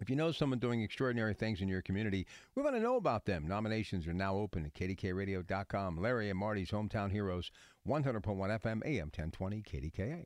If 0.01 0.11
you 0.11 0.17
know 0.17 0.33
someone 0.33 0.59
doing 0.59 0.83
extraordinary 0.83 1.35
things 1.35 1.61
in 1.61 1.69
your 1.69 1.83
community, 1.83 2.27
we 2.55 2.63
want 2.63 2.75
to 2.75 2.83
know 2.83 2.97
about 2.97 3.27
them. 3.27 3.47
Nominations 3.47 4.07
are 4.07 4.15
now 4.15 4.35
open 4.37 4.65
at 4.65 4.75
kdkradio.com. 4.75 5.99
Larry 5.99 6.31
and 6.31 6.39
Marty's 6.39 6.71
Hometown 6.71 7.11
Heroes, 7.11 7.51
100.1 7.87 8.23
FM, 8.23 8.85
AM 8.85 9.11
1020, 9.15 9.63
KDKA. 9.63 10.25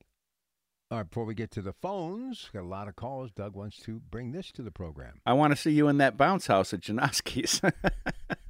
All 0.91 0.99
right, 0.99 1.09
before 1.09 1.25
we 1.25 1.35
get 1.35 1.53
to 1.53 1.63
the 1.63 1.73
phones, 1.73 2.51
got 2.53 2.63
a 2.63 2.67
lot 2.67 2.89
of 2.89 2.97
calls. 2.97 3.31
Doug 3.31 3.55
wants 3.55 3.79
to 3.81 4.01
bring 4.11 4.33
this 4.33 4.51
to 4.53 4.63
the 4.63 4.73
program. 4.73 5.21
I 5.25 5.35
want 5.35 5.53
to 5.53 5.57
see 5.57 5.71
you 5.71 5.87
in 5.87 5.99
that 5.99 6.17
bounce 6.17 6.49
house 6.49 6.73
at 6.73 6.81
Janoski's. 6.81 7.61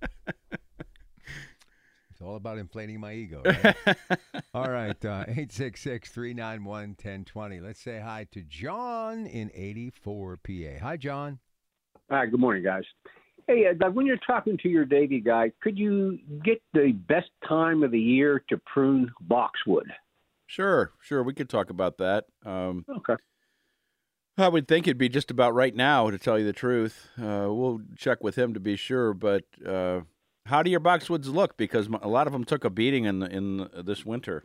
It's 2.20 2.26
all 2.28 2.36
about 2.36 2.58
inflating 2.58 3.00
my 3.00 3.14
ego, 3.14 3.40
right? 3.46 3.76
all 4.52 4.70
right, 4.70 5.02
uh, 5.06 5.24
866 5.28 6.10
391 6.10 6.90
1020. 6.90 7.60
Let's 7.60 7.80
say 7.80 7.98
hi 7.98 8.26
to 8.32 8.42
John 8.42 9.24
in 9.24 9.50
84 9.54 10.36
PA. 10.36 10.52
Hi, 10.82 10.98
John. 10.98 11.38
Hi, 12.10 12.26
good 12.26 12.38
morning, 12.38 12.62
guys. 12.62 12.82
Hey, 13.46 13.66
uh, 13.66 13.72
Doug, 13.72 13.94
when 13.94 14.04
you're 14.04 14.18
talking 14.18 14.58
to 14.58 14.68
your 14.68 14.84
Davey 14.84 15.20
guy, 15.20 15.50
could 15.62 15.78
you 15.78 16.18
get 16.44 16.60
the 16.74 16.92
best 16.92 17.30
time 17.48 17.82
of 17.82 17.90
the 17.90 17.98
year 17.98 18.44
to 18.50 18.60
prune 18.66 19.10
boxwood? 19.22 19.90
Sure, 20.46 20.92
sure. 21.00 21.22
We 21.22 21.32
could 21.32 21.48
talk 21.48 21.70
about 21.70 21.96
that. 21.98 22.26
Um, 22.44 22.84
Okay. 22.98 23.14
I 24.36 24.48
would 24.48 24.68
think 24.68 24.86
it'd 24.86 24.98
be 24.98 25.08
just 25.08 25.30
about 25.30 25.54
right 25.54 25.74
now, 25.74 26.10
to 26.10 26.18
tell 26.18 26.38
you 26.38 26.44
the 26.44 26.52
truth. 26.52 27.08
Uh, 27.18 27.48
we'll 27.48 27.80
check 27.96 28.22
with 28.22 28.36
him 28.36 28.52
to 28.52 28.60
be 28.60 28.76
sure. 28.76 29.14
But 29.14 29.44
uh, 29.66 30.00
how 30.50 30.62
do 30.62 30.70
your 30.70 30.80
boxwoods 30.80 31.32
look? 31.32 31.56
Because 31.56 31.88
a 32.02 32.08
lot 32.08 32.26
of 32.26 32.32
them 32.32 32.44
took 32.44 32.64
a 32.64 32.70
beating 32.70 33.04
in 33.04 33.22
in 33.22 33.68
this 33.84 34.04
winter. 34.04 34.44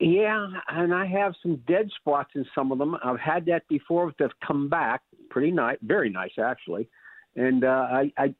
Yeah, 0.00 0.48
and 0.68 0.92
I 0.92 1.06
have 1.06 1.34
some 1.42 1.62
dead 1.68 1.88
spots 2.00 2.30
in 2.34 2.44
some 2.56 2.72
of 2.72 2.78
them. 2.78 2.96
I've 3.04 3.20
had 3.20 3.46
that 3.46 3.62
before, 3.68 4.06
but 4.06 4.16
they've 4.18 4.40
come 4.46 4.68
back 4.68 5.02
pretty 5.30 5.52
nice, 5.52 5.78
very 5.82 6.10
nice 6.10 6.32
actually. 6.38 6.88
And 7.36 7.64
uh, 7.64 7.86
I, 8.00 8.12
I, 8.18 8.34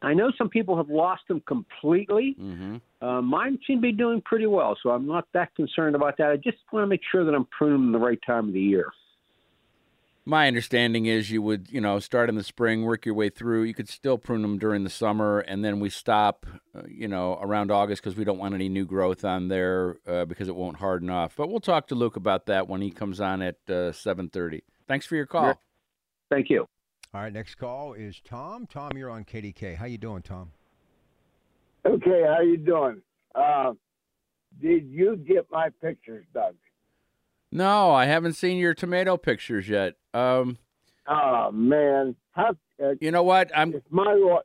I 0.00 0.14
know 0.14 0.32
some 0.38 0.48
people 0.48 0.76
have 0.76 0.88
lost 0.88 1.22
them 1.28 1.42
completely. 1.46 2.34
hmm 2.38 2.76
Uh, 3.02 3.20
mine 3.20 3.58
seem 3.66 3.78
to 3.78 3.82
be 3.82 3.92
doing 3.92 4.22
pretty 4.24 4.46
well, 4.46 4.76
so 4.80 4.90
I'm 4.90 5.06
not 5.06 5.26
that 5.34 5.54
concerned 5.54 5.96
about 5.96 6.16
that. 6.18 6.30
I 6.30 6.36
just 6.36 6.58
want 6.72 6.84
to 6.84 6.86
make 6.86 7.02
sure 7.10 7.24
that 7.24 7.34
I'm 7.34 7.46
pruning 7.46 7.80
them 7.82 7.92
the 7.92 7.98
right 7.98 8.20
time 8.24 8.48
of 8.48 8.54
the 8.54 8.60
year. 8.60 8.88
My 10.24 10.46
understanding 10.46 11.06
is 11.06 11.32
you 11.32 11.42
would, 11.42 11.68
you 11.70 11.80
know, 11.80 11.98
start 11.98 12.28
in 12.28 12.36
the 12.36 12.44
spring, 12.44 12.84
work 12.84 13.04
your 13.04 13.14
way 13.14 13.28
through. 13.28 13.64
You 13.64 13.74
could 13.74 13.88
still 13.88 14.18
prune 14.18 14.42
them 14.42 14.56
during 14.56 14.84
the 14.84 14.90
summer, 14.90 15.40
and 15.40 15.64
then 15.64 15.80
we 15.80 15.90
stop, 15.90 16.46
uh, 16.76 16.82
you 16.86 17.08
know, 17.08 17.38
around 17.42 17.72
August 17.72 18.02
because 18.02 18.16
we 18.16 18.22
don't 18.22 18.38
want 18.38 18.54
any 18.54 18.68
new 18.68 18.84
growth 18.84 19.24
on 19.24 19.48
there 19.48 19.96
uh, 20.06 20.24
because 20.24 20.48
it 20.48 20.54
won't 20.54 20.76
harden 20.76 21.10
off. 21.10 21.34
But 21.36 21.48
we'll 21.48 21.58
talk 21.58 21.88
to 21.88 21.96
Luke 21.96 22.14
about 22.14 22.46
that 22.46 22.68
when 22.68 22.80
he 22.82 22.90
comes 22.90 23.20
on 23.20 23.42
at 23.42 23.68
uh, 23.68 23.90
seven 23.90 24.28
thirty. 24.28 24.62
Thanks 24.86 25.06
for 25.06 25.16
your 25.16 25.26
call. 25.26 25.46
Yeah. 25.46 25.54
Thank 26.30 26.50
you. 26.50 26.66
All 27.12 27.20
right, 27.20 27.32
next 27.32 27.56
call 27.56 27.92
is 27.94 28.20
Tom. 28.24 28.66
Tom, 28.66 28.92
you're 28.96 29.10
on 29.10 29.24
KDK. 29.24 29.76
How 29.76 29.86
you 29.86 29.98
doing, 29.98 30.22
Tom? 30.22 30.52
Okay, 31.84 32.22
how 32.26 32.40
you 32.40 32.56
doing? 32.56 33.02
Uh, 33.34 33.72
did 34.60 34.86
you 34.86 35.16
get 35.16 35.46
my 35.50 35.68
pictures, 35.82 36.24
Doug? 36.32 36.54
No, 37.52 37.92
I 37.92 38.06
haven't 38.06 38.32
seen 38.32 38.56
your 38.56 38.74
tomato 38.74 39.16
pictures 39.16 39.68
yet. 39.68 39.94
Um, 40.14 40.56
Oh 41.06 41.50
man, 41.50 42.14
how 42.30 42.56
uh, 42.82 42.94
you 43.00 43.10
know 43.10 43.22
what? 43.22 43.50
I'm 43.56 43.82
my 43.90 44.38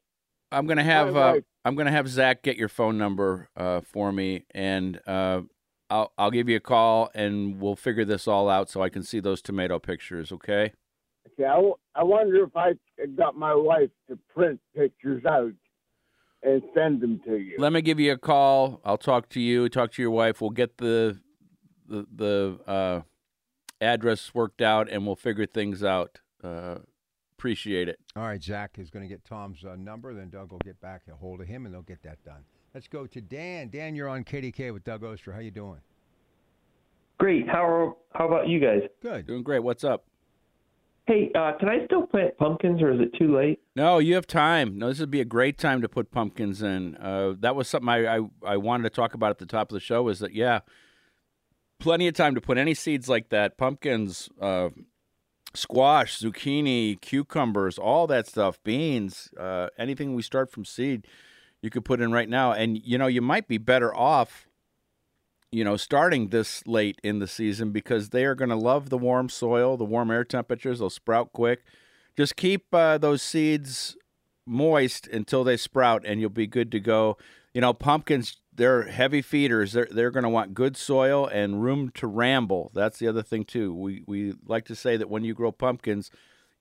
I'm 0.51 0.65
gonna 0.65 0.83
have 0.83 1.15
uh, 1.15 1.39
I'm 1.63 1.75
gonna 1.75 1.91
have 1.91 2.07
Zach 2.07 2.41
get 2.41 2.57
your 2.57 2.69
phone 2.69 2.97
number 2.97 3.49
uh, 3.55 3.81
for 3.81 4.11
me, 4.11 4.45
and 4.51 4.99
uh, 5.05 5.41
I'll 5.89 6.11
I'll 6.17 6.31
give 6.31 6.49
you 6.49 6.57
a 6.57 6.61
call, 6.61 7.11
and 7.13 7.61
we'll 7.61 7.75
figure 7.75 8.05
this 8.05 8.27
all 8.27 8.49
out 8.49 8.69
so 8.69 8.81
I 8.81 8.89
can 8.89 9.03
see 9.03 9.19
those 9.19 9.41
tomato 9.41 9.77
pictures. 9.77 10.31
Okay? 10.31 10.73
okay, 11.33 11.45
I, 11.45 11.55
w- 11.55 11.75
I 11.95 12.03
wonder 12.03 12.43
if 12.43 12.55
I 12.55 12.73
got 13.15 13.37
my 13.37 13.53
wife 13.53 13.91
to 14.09 14.17
print 14.33 14.59
pictures 14.75 15.23
out 15.25 15.51
and 16.41 16.61
send 16.73 17.01
them 17.01 17.21
to 17.25 17.37
you. 17.37 17.55
Let 17.59 17.71
me 17.71 17.81
give 17.81 17.99
you 17.99 18.13
a 18.13 18.17
call. 18.17 18.81
I'll 18.83 18.97
talk 18.97 19.29
to 19.29 19.39
you. 19.39 19.69
Talk 19.69 19.91
to 19.93 20.01
your 20.01 20.11
wife. 20.11 20.41
We'll 20.41 20.49
get 20.49 20.77
the 20.77 21.19
the 21.87 22.05
the 22.13 22.59
uh, 22.67 23.01
address 23.81 24.33
worked 24.33 24.61
out, 24.61 24.89
and 24.89 25.05
we'll 25.05 25.15
figure 25.15 25.45
things 25.45 25.83
out. 25.83 26.19
Uh, 26.43 26.79
appreciate 27.37 27.87
it. 27.87 27.99
All 28.15 28.23
right, 28.23 28.41
Zach 28.41 28.77
is 28.79 28.89
going 28.89 29.03
to 29.03 29.09
get 29.09 29.23
Tom's 29.23 29.63
uh, 29.63 29.75
number, 29.75 30.13
then 30.13 30.29
Doug 30.29 30.51
will 30.51 30.59
get 30.59 30.79
back 30.81 31.03
a 31.11 31.15
hold 31.15 31.41
of 31.41 31.47
him, 31.47 31.65
and 31.65 31.73
they'll 31.73 31.81
get 31.81 32.01
that 32.03 32.23
done. 32.23 32.43
Let's 32.73 32.87
go 32.87 33.05
to 33.07 33.21
Dan. 33.21 33.69
Dan, 33.69 33.95
you're 33.95 34.09
on 34.09 34.23
KDK 34.23 34.73
with 34.73 34.83
Doug 34.83 35.03
Oster. 35.03 35.31
How 35.33 35.39
you 35.39 35.51
doing? 35.51 35.79
Great. 37.19 37.47
How 37.47 37.65
are, 37.65 37.93
how 38.13 38.27
about 38.27 38.47
you 38.47 38.59
guys? 38.59 38.81
Good. 39.01 39.27
Doing 39.27 39.43
great. 39.43 39.59
What's 39.63 39.83
up? 39.83 40.05
Hey, 41.07 41.31
uh, 41.35 41.53
can 41.57 41.69
I 41.69 41.85
still 41.85 42.05
plant 42.05 42.37
pumpkins, 42.37 42.81
or 42.81 42.91
is 42.91 42.99
it 42.99 43.17
too 43.17 43.35
late? 43.35 43.59
No, 43.75 43.97
you 43.97 44.15
have 44.15 44.27
time. 44.27 44.77
No, 44.77 44.89
this 44.89 44.99
would 44.99 45.09
be 45.09 45.21
a 45.21 45.25
great 45.25 45.57
time 45.57 45.81
to 45.81 45.87
put 45.87 46.11
pumpkins 46.11 46.61
in. 46.61 46.97
Uh, 46.97 47.33
that 47.39 47.55
was 47.55 47.69
something 47.69 47.87
I, 47.87 48.17
I, 48.17 48.19
I 48.45 48.57
wanted 48.57 48.83
to 48.83 48.89
talk 48.89 49.13
about 49.13 49.29
at 49.29 49.37
the 49.37 49.45
top 49.45 49.71
of 49.71 49.73
the 49.73 49.79
show. 49.79 50.09
Is 50.09 50.19
that 50.19 50.33
yeah, 50.33 50.59
plenty 51.79 52.07
of 52.07 52.13
time 52.13 52.35
to 52.35 52.41
put 52.41 52.57
any 52.57 52.73
seeds 52.73 53.07
like 53.07 53.29
that, 53.29 53.57
pumpkins, 53.57 54.29
uh, 54.41 54.69
squash, 55.53 56.19
zucchini, 56.19 56.99
cucumbers, 56.99 57.77
all 57.77 58.07
that 58.07 58.27
stuff, 58.27 58.61
beans, 58.63 59.29
uh, 59.39 59.67
anything 59.77 60.13
we 60.13 60.21
start 60.21 60.51
from 60.51 60.65
seed, 60.65 61.07
you 61.61 61.69
could 61.69 61.85
put 61.85 62.01
in 62.01 62.11
right 62.11 62.29
now. 62.29 62.51
And 62.51 62.79
you 62.83 62.97
know, 62.97 63.07
you 63.07 63.21
might 63.21 63.47
be 63.47 63.57
better 63.57 63.95
off 63.95 64.47
you 65.51 65.63
know, 65.63 65.77
starting 65.77 66.29
this 66.29 66.65
late 66.67 66.99
in 67.03 67.19
the 67.19 67.27
season 67.27 67.71
because 67.71 68.09
they 68.09 68.25
are 68.25 68.35
going 68.35 68.49
to 68.49 68.55
love 68.55 68.89
the 68.89 68.97
warm 68.97 69.29
soil, 69.29 69.77
the 69.77 69.85
warm 69.85 70.11
air 70.11 70.23
temperatures. 70.23 70.79
They'll 70.79 70.89
sprout 70.89 71.31
quick. 71.31 71.63
Just 72.17 72.35
keep 72.35 72.65
uh, 72.73 72.97
those 72.97 73.21
seeds 73.21 73.95
moist 74.45 75.07
until 75.07 75.43
they 75.43 75.57
sprout, 75.57 76.03
and 76.05 76.19
you'll 76.19 76.29
be 76.29 76.47
good 76.47 76.71
to 76.71 76.79
go. 76.79 77.17
You 77.53 77.61
know, 77.61 77.73
pumpkins, 77.73 78.37
they're 78.57 78.83
heavy 78.83 79.21
feeders. 79.21 79.71
They're, 79.73 79.87
they're 79.89 80.11
going 80.11 80.23
to 80.23 80.29
want 80.29 80.53
good 80.53 80.75
soil 80.75 81.25
and 81.27 81.63
room 81.63 81.91
to 81.95 82.07
ramble. 82.07 82.71
That's 82.73 82.99
the 82.99 83.07
other 83.07 83.23
thing, 83.23 83.45
too. 83.45 83.73
We, 83.73 84.03
we 84.05 84.33
like 84.45 84.65
to 84.65 84.75
say 84.75 84.97
that 84.97 85.09
when 85.09 85.23
you 85.23 85.33
grow 85.33 85.51
pumpkins, 85.51 86.11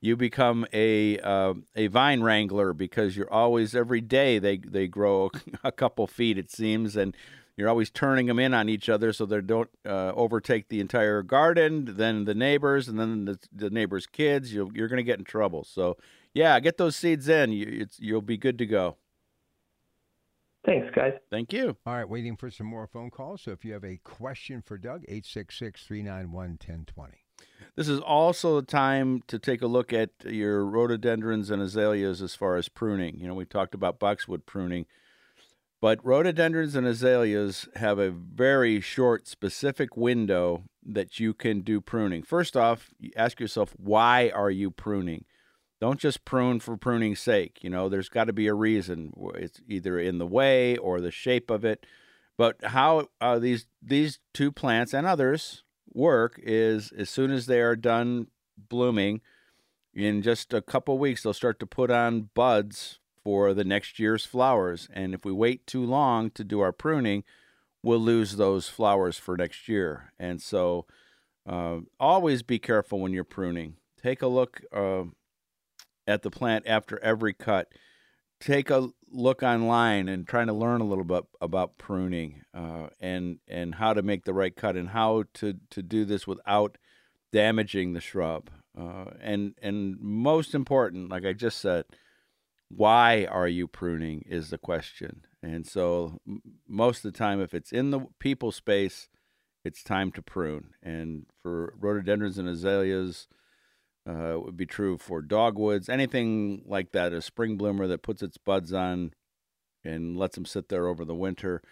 you 0.01 0.17
become 0.17 0.67
a 0.73 1.19
uh, 1.21 1.55
a 1.75 1.87
vine 1.89 2.23
wrangler 2.23 2.73
because 2.75 3.17
you're 3.17 3.33
always 3.33 3.75
every 3.75 4.03
day 4.03 4.39
they 4.39 4.59
they 4.59 4.87
grow 4.87 5.31
a 5.65 5.73
couple 5.73 6.07
feet 6.07 6.37
it 6.37 6.51
seems 6.51 6.97
and 6.97 7.17
you're 7.57 7.69
always 7.69 7.91
turning 7.91 8.27
them 8.27 8.39
in 8.39 8.53
on 8.53 8.69
each 8.69 8.89
other 8.89 9.13
so 9.13 9.25
they 9.25 9.41
don't 9.41 9.71
uh, 9.87 10.13
overtake 10.15 10.69
the 10.69 10.79
entire 10.79 11.23
garden, 11.23 11.97
then 11.97 12.27
the 12.27 12.35
neighbors, 12.35 12.87
and 12.87 13.01
then 13.01 13.25
the, 13.25 13.39
the 13.51 13.71
neighbors' 13.71 14.07
kids. 14.07 14.53
You'll, 14.53 14.71
you're 14.77 14.89
going 14.89 14.99
to 14.99 15.03
get 15.03 15.19
in 15.19 15.25
trouble. 15.25 15.65
So, 15.65 15.97
yeah, 16.35 16.61
get 16.61 16.77
those 16.77 16.97
seeds 16.97 17.29
in. 17.29 17.53
You, 17.53 17.87
you'll 17.99 18.21
be 18.21 18.37
good 18.37 18.59
to 18.59 18.67
go. 18.67 18.97
Thanks, 20.67 20.89
guys. 20.95 21.13
Thank 21.31 21.53
you. 21.53 21.77
All 21.87 21.95
right, 21.95 22.09
waiting 22.09 22.37
for 22.37 22.51
some 22.51 22.67
more 22.67 22.89
phone 22.89 23.11
calls. 23.11 23.43
So 23.43 23.53
if 23.53 23.65
you 23.65 23.73
have 23.73 23.85
a 23.85 23.99
question 24.03 24.63
for 24.63 24.77
Doug, 24.77 25.05
866 25.05 25.85
391 25.85 26.51
1020. 26.51 27.15
This 27.77 27.89
is 27.89 28.01
also 28.01 28.61
the 28.61 28.67
time 28.67 29.23
to 29.29 29.39
take 29.39 29.63
a 29.63 29.67
look 29.67 29.93
at 29.93 30.11
your 30.25 30.65
rhododendrons 30.65 31.51
and 31.51 31.63
azaleas 31.63 32.21
as 32.21 32.35
far 32.35 32.57
as 32.57 32.69
pruning. 32.69 33.19
You 33.21 33.29
know, 33.29 33.35
we 33.35 33.45
talked 33.45 33.75
about 33.75 34.01
boxwood 34.01 34.47
pruning, 34.47 34.87
but 35.81 36.05
rhododendrons 36.05 36.75
and 36.75 36.87
azaleas 36.87 37.69
have 37.77 37.99
a 37.99 38.11
very 38.11 38.81
short, 38.81 39.29
specific 39.29 39.97
window 39.97 40.65
that 40.85 41.21
you 41.21 41.35
can 41.35 41.61
do 41.61 41.81
pruning. 41.81 42.23
First 42.23 42.57
off, 42.57 42.91
ask 43.15 43.39
yourself, 43.39 43.75
why 43.77 44.31
are 44.31 44.51
you 44.51 44.71
pruning? 44.71 45.27
Don't 45.81 46.01
just 46.01 46.25
prune 46.25 46.61
for 46.61 46.77
pruning's 46.77 47.21
sake. 47.21 47.59
You 47.63 47.71
know, 47.71 47.89
there's 47.89 48.09
got 48.09 48.25
to 48.25 48.33
be 48.33 48.47
a 48.47 48.55
reason. 48.55 49.13
It's 49.35 49.61
either 49.69 49.99
in 49.99 50.19
the 50.19 50.27
way 50.27 50.77
or 50.77 51.01
the 51.01 51.11
shape 51.11 51.51
of 51.51 51.65
it. 51.65 51.85
But 52.39 52.57
how 52.65 53.09
uh, 53.21 53.39
these 53.39 53.67
these 53.83 54.19
two 54.35 54.53
plants 54.53 54.93
and 54.95 55.07
others 55.07 55.65
work 55.93 56.39
is 56.43 56.93
as 56.97 57.09
soon 57.11 57.31
as 57.31 57.47
they 57.47 57.61
are 57.61 57.77
done 57.77 58.29
blooming, 58.57 59.21
in 59.95 60.23
just 60.23 60.53
a 60.53 60.63
couple 60.63 60.99
weeks 60.99 61.23
they'll 61.23 61.33
start 61.33 61.59
to 61.61 61.67
put 61.67 61.91
on 61.91 62.31
buds 62.35 62.99
for 63.25 63.55
the 63.55 63.65
next 63.65 63.99
year's 63.99 64.25
flowers. 64.25 64.89
And 64.93 65.15
if 65.15 65.25
we 65.25 65.33
wait 65.33 65.67
too 65.67 65.85
long 65.85 66.31
to 66.31 66.45
do 66.45 66.61
our 66.61 66.73
pruning, 66.73 67.25
we'll 67.83 67.99
lose 67.99 68.37
those 68.37 68.69
flowers 68.69 69.19
for 69.19 69.37
next 69.37 69.69
year. 69.69 70.13
And 70.19 70.41
so, 70.41 70.87
uh, 71.49 71.79
always 71.99 72.43
be 72.43 72.59
careful 72.59 73.01
when 73.01 73.13
you're 73.13 73.25
pruning. 73.25 73.77
Take 74.01 74.23
a 74.23 74.27
look 74.27 74.63
uh, 74.73 75.05
at 76.07 76.23
the 76.23 76.31
plant 76.31 76.65
after 76.67 76.99
every 77.03 77.33
cut. 77.33 77.69
Take 78.41 78.71
a 78.71 78.91
look 79.11 79.43
online 79.43 80.09
and 80.09 80.27
trying 80.27 80.47
to 80.49 80.53
learn 80.53 80.81
a 80.81 80.87
little 80.87 81.05
bit 81.05 81.25
about 81.41 81.79
pruning 81.79 82.43
uh, 82.53 82.89
and 83.01 83.39
and 83.49 83.77
how 83.77 83.95
to 83.95 84.03
make 84.03 84.25
the 84.25 84.35
right 84.35 84.55
cut 84.55 84.77
and 84.77 84.91
how 84.91 85.25
to, 85.35 85.55
to 85.71 85.83
do 85.83 86.05
this 86.05 86.27
without 86.27 86.77
damaging 87.33 87.93
the 87.93 88.01
shrub. 88.01 88.51
Uh, 88.79 89.07
and 89.23 89.55
and 89.63 89.99
most 90.01 90.55
important, 90.55 91.09
like 91.09 91.25
I 91.25 91.33
just 91.33 91.59
said, 91.59 91.87
why 92.69 93.25
are 93.27 93.49
you 93.49 93.67
pruning 93.67 94.23
is 94.27 94.51
the 94.51 94.59
question. 94.59 95.23
And 95.43 95.67
so 95.67 96.21
most 96.69 97.05
of 97.05 97.13
the 97.13 97.19
time, 97.19 97.41
if 97.41 97.55
it's 97.55 97.73
in 97.73 97.91
the 97.91 98.01
people 98.19 98.53
space, 98.53 99.09
it's 99.65 99.83
time 99.83 100.11
to 100.13 100.23
prune. 100.23 100.71
And 100.83 101.27
for 101.43 101.75
rhododendrons 101.79 102.39
and 102.39 102.49
azaleas, 102.49 103.29
uh, 104.09 104.35
it 104.35 104.45
would 104.45 104.57
be 104.57 104.67
true 104.67 104.99
for 104.99 105.21
dogwoods, 105.21 105.89
anything 105.89 106.63
like 106.65 106.93
that, 106.93 107.13
a 107.13 107.21
spring 107.21 107.57
bloomer 107.57 107.87
that 107.87 108.03
puts 108.03 108.23
its 108.23 108.39
buds 108.39 108.73
on 108.73 109.13
and 109.85 110.17
lets 110.17 110.37
them 110.37 110.45
sit 110.45 110.69
there 110.69 110.87
over 110.87 111.05
the 111.05 111.15
winter. 111.15 111.63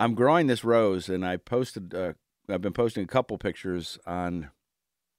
I'm 0.00 0.14
growing 0.14 0.46
this 0.46 0.64
rose, 0.64 1.08
and 1.08 1.24
I 1.24 1.36
posted. 1.36 1.94
Uh, 1.94 2.14
I've 2.48 2.62
been 2.62 2.72
posting 2.72 3.04
a 3.04 3.08
couple 3.08 3.36
pictures 3.38 3.98
on 4.06 4.50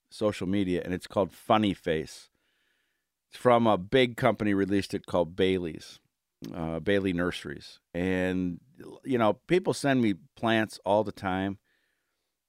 social 0.09 0.47
media, 0.47 0.81
and 0.83 0.93
it's 0.93 1.07
called 1.07 1.31
Funny 1.31 1.73
Face. 1.73 2.29
It's 3.29 3.39
from 3.39 3.67
a 3.67 3.77
big 3.77 4.17
company 4.17 4.53
released 4.53 4.93
it 4.93 5.05
called 5.05 5.35
Bailey's, 5.35 5.99
uh, 6.53 6.79
Bailey 6.79 7.13
Nurseries, 7.13 7.79
and 7.93 8.59
you 9.03 9.17
know 9.17 9.33
people 9.47 9.73
send 9.73 10.01
me 10.01 10.15
plants 10.35 10.79
all 10.85 11.03
the 11.03 11.11
time. 11.11 11.59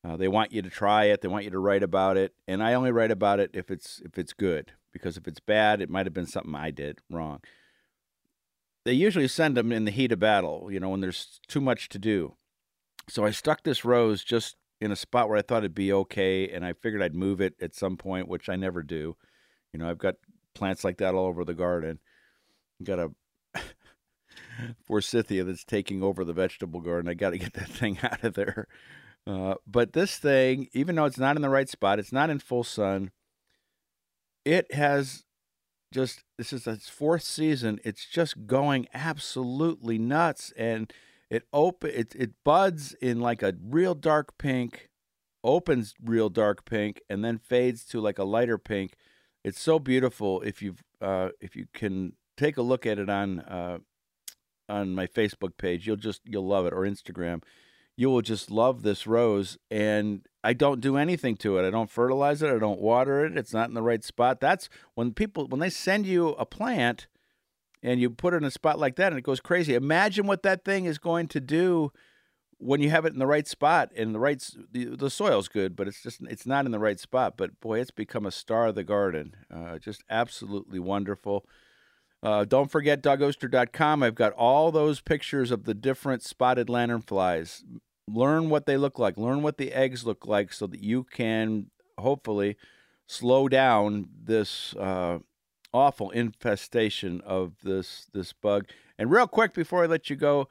Uh, 0.03 0.17
they 0.17 0.29
want 0.29 0.53
you 0.53 0.63
to 0.63 0.71
try 0.71 1.05
it. 1.05 1.21
They 1.21 1.29
want 1.29 1.45
you 1.45 1.51
to 1.51 1.59
write 1.59 1.83
about 1.83 2.17
it, 2.17 2.35
and 2.49 2.63
I 2.63 2.75
only 2.75 2.91
write 2.91 3.11
about 3.11 3.39
it 3.39 3.51
if 3.53 3.71
it's 3.71 4.01
if 4.05 4.19
it's 4.19 4.33
good. 4.33 4.73
Because 4.93 5.17
if 5.17 5.29
it's 5.29 5.41
bad, 5.41 5.81
it 5.81 5.91
might 5.91 6.07
have 6.07 6.15
been 6.15 6.27
something 6.27 6.55
I 6.55 6.71
did 6.71 6.99
wrong. 7.11 7.41
They 8.85 8.93
usually 8.93 9.29
send 9.29 9.57
them 9.57 9.71
in 9.73 9.85
the 9.85 9.91
heat 9.91 10.11
of 10.11 10.19
battle, 10.19 10.69
you 10.71 10.81
know, 10.81 10.89
when 10.89 11.01
there's 11.01 11.39
too 11.47 11.61
much 11.61 11.89
to 11.91 11.99
do. 11.99 12.35
So 13.09 13.25
I 13.25 13.31
stuck 13.31 13.63
this 13.63 13.85
rose 13.85 14.25
just 14.25 14.57
in 14.81 14.91
a 14.91 14.97
spot 14.97 15.29
where 15.29 15.39
I 15.39 15.43
thought 15.43 15.59
it'd 15.59 15.75
be 15.75 15.93
okay, 15.93 16.49
and 16.49 16.65
I 16.65 16.73
figured 16.73 17.03
I'd 17.03 17.15
move 17.15 17.41
it 17.41 17.55
at 17.61 17.75
some 17.75 17.97
point, 17.97 18.29
which 18.29 18.49
I 18.49 18.57
never 18.57 18.83
do. 18.83 19.17
You 19.73 19.79
know, 19.79 19.89
I've 19.89 19.99
got 19.99 20.15
plants 20.55 20.83
like 20.83 20.99
that 20.99 21.15
all 21.15 21.27
over 21.27 21.45
the 21.45 21.55
garden. 21.55 22.01
got 22.83 22.99
a 22.99 23.11
forsythia 24.87 25.45
that's 25.45 25.65
taking 25.65 26.03
over 26.03 26.25
the 26.25 26.33
vegetable 26.33 26.81
garden. 26.81 27.11
I 27.11 27.15
got 27.15 27.31
to 27.31 27.39
get 27.39 27.53
that 27.55 27.69
thing 27.69 27.99
out 28.03 28.25
of 28.25 28.35
there. 28.35 28.67
Uh, 29.27 29.55
but 29.67 29.93
this 29.93 30.19
thing, 30.19 30.69
even 30.73 30.97
though 30.97 31.05
it's 31.05 31.19
not 31.19 31.37
in 31.37 31.43
the 31.43 31.51
right 31.51 31.69
spot, 31.69 31.99
it's 31.99 32.13
not 32.13 32.31
in 32.31 32.39
full 32.39 32.65
sun. 32.65 33.11
It 34.45 34.73
has 34.75 35.25
just 35.93 36.23
this 36.39 36.53
is 36.53 36.67
its 36.67 36.89
fourth 36.89 37.23
season. 37.23 37.81
It's 37.85 38.07
just 38.07 38.47
going 38.47 38.89
absolutely 38.95 39.99
nuts, 39.99 40.53
and 40.57 40.93
it 41.29 41.45
open 41.53 41.91
it 41.95 42.15
it 42.17 42.31
buds 42.45 42.95
in 42.95 43.21
like 43.21 43.43
a 43.43 43.55
real 43.63 43.95
dark 43.95 44.39
pink, 44.39 44.89
opens 45.45 45.95
real 46.03 46.31
dark 46.31 46.65
pink, 46.65 47.01
and 47.09 47.25
then 47.25 47.39
fades 47.39 47.85
to 47.87 48.01
like 48.01 48.19
a 48.19 48.25
lighter 48.25 48.59
pink. 48.59 48.95
It's 49.45 49.61
so 49.61 49.79
beautiful. 49.79 50.41
If 50.41 50.63
you 50.63 50.77
uh, 51.01 51.31
if 51.41 51.55
you 51.55 51.67
can 51.75 52.15
take 52.37 52.57
a 52.57 52.63
look 52.63 52.87
at 52.87 52.99
it 52.99 53.11
on 53.11 53.41
uh, 53.41 53.79
on 54.69 54.95
my 54.95 55.07
Facebook 55.07 55.59
page, 55.59 55.87
you'll 55.87 55.97
just 55.97 56.23
you'll 56.25 56.47
love 56.47 56.67
it 56.67 56.73
or 56.73 56.83
Instagram 56.83 57.43
you 58.01 58.09
will 58.09 58.23
just 58.23 58.51
love 58.51 58.83
this 58.83 59.07
rose. 59.07 59.59
And 59.71 60.27
I 60.43 60.55
don't 60.55 60.81
do 60.81 60.97
anything 60.97 61.37
to 61.37 61.59
it. 61.59 61.67
I 61.67 61.71
don't 61.71 61.91
fertilize 61.91 62.41
it. 62.41 62.51
I 62.51 62.59
don't 62.59 62.81
water 62.81 63.27
it. 63.27 63.37
It's 63.37 63.53
not 63.53 63.69
in 63.69 63.75
the 63.75 63.83
right 63.83 64.03
spot. 64.03 64.41
That's 64.41 64.71
when 64.95 65.13
people 65.13 65.47
when 65.49 65.61
they 65.61 65.69
send 65.69 66.07
you 66.07 66.31
a 66.31 66.47
plant 66.47 67.09
and 67.83 68.01
you 68.01 68.09
put 68.09 68.33
it 68.33 68.39
in 68.39 68.45
a 68.45 68.51
spot 68.51 68.79
like 68.79 68.97
that 68.97 69.13
and 69.13 69.19
it 69.19 69.25
goes 69.25 69.41
crazy. 69.41 69.75
Imagine 69.75 70.27
what 70.27 70.43
that 70.45 70.65
thing 70.65 70.87
is 70.87 70.97
going 70.97 71.29
to 71.29 71.41
do 71.41 71.93
when 72.57 72.81
you 72.81 72.89
have 72.89 73.05
it 73.05 73.13
in 73.13 73.19
the 73.19 73.27
right 73.27 73.47
spot 73.47 73.91
and 73.95 74.15
the 74.15 74.19
right 74.19 74.43
the, 74.73 74.97
the 74.97 75.11
soil's 75.11 75.49
good, 75.49 75.77
but 75.77 75.87
it's 75.87 76.03
just 76.03 76.23
it's 76.23 76.47
not 76.47 76.65
in 76.65 76.73
the 76.73 76.79
right 76.79 76.99
spot. 76.99 77.37
But 77.37 77.61
boy, 77.61 77.81
it's 77.81 77.91
become 77.91 78.25
a 78.25 78.31
star 78.31 78.69
of 78.69 78.77
the 78.77 78.85
garden. 78.85 79.37
Uh, 79.55 79.77
just 79.77 80.03
absolutely 80.09 80.79
wonderful. 80.79 81.45
Uh, 82.23 82.47
don't 82.47 82.71
forget 82.71 83.03
dougoster.com. 83.03 84.03
I've 84.03 84.15
got 84.15 84.33
all 84.33 84.73
those 84.73 85.03
pictures 85.03 85.51
of 85.51 85.65
the 85.65 85.75
different 85.75 86.23
spotted 86.23 86.69
lanternflies 86.69 87.63
learn 88.09 88.51
what 88.51 88.67
they 88.67 88.77
look 88.77 88.99
like, 88.99 89.17
learn 89.17 89.43
what 89.43 89.59
the 89.59 89.73
eggs 89.73 90.05
look 90.05 90.27
like, 90.27 90.53
so 90.53 90.67
that 90.67 90.83
you 90.83 91.05
can 91.05 91.71
hopefully 91.99 92.57
slow 93.07 93.49
down 93.49 94.09
this 94.23 94.75
uh, 94.77 95.19
awful 95.73 96.11
infestation 96.11 97.21
of 97.23 97.55
this 97.63 98.07
this 98.13 98.33
bug. 98.33 98.67
And 98.99 99.11
real 99.11 99.27
quick 99.27 99.55
before 99.55 99.85
I 99.85 99.87
let 99.87 100.11
you 100.11 100.17
go, 100.17 100.49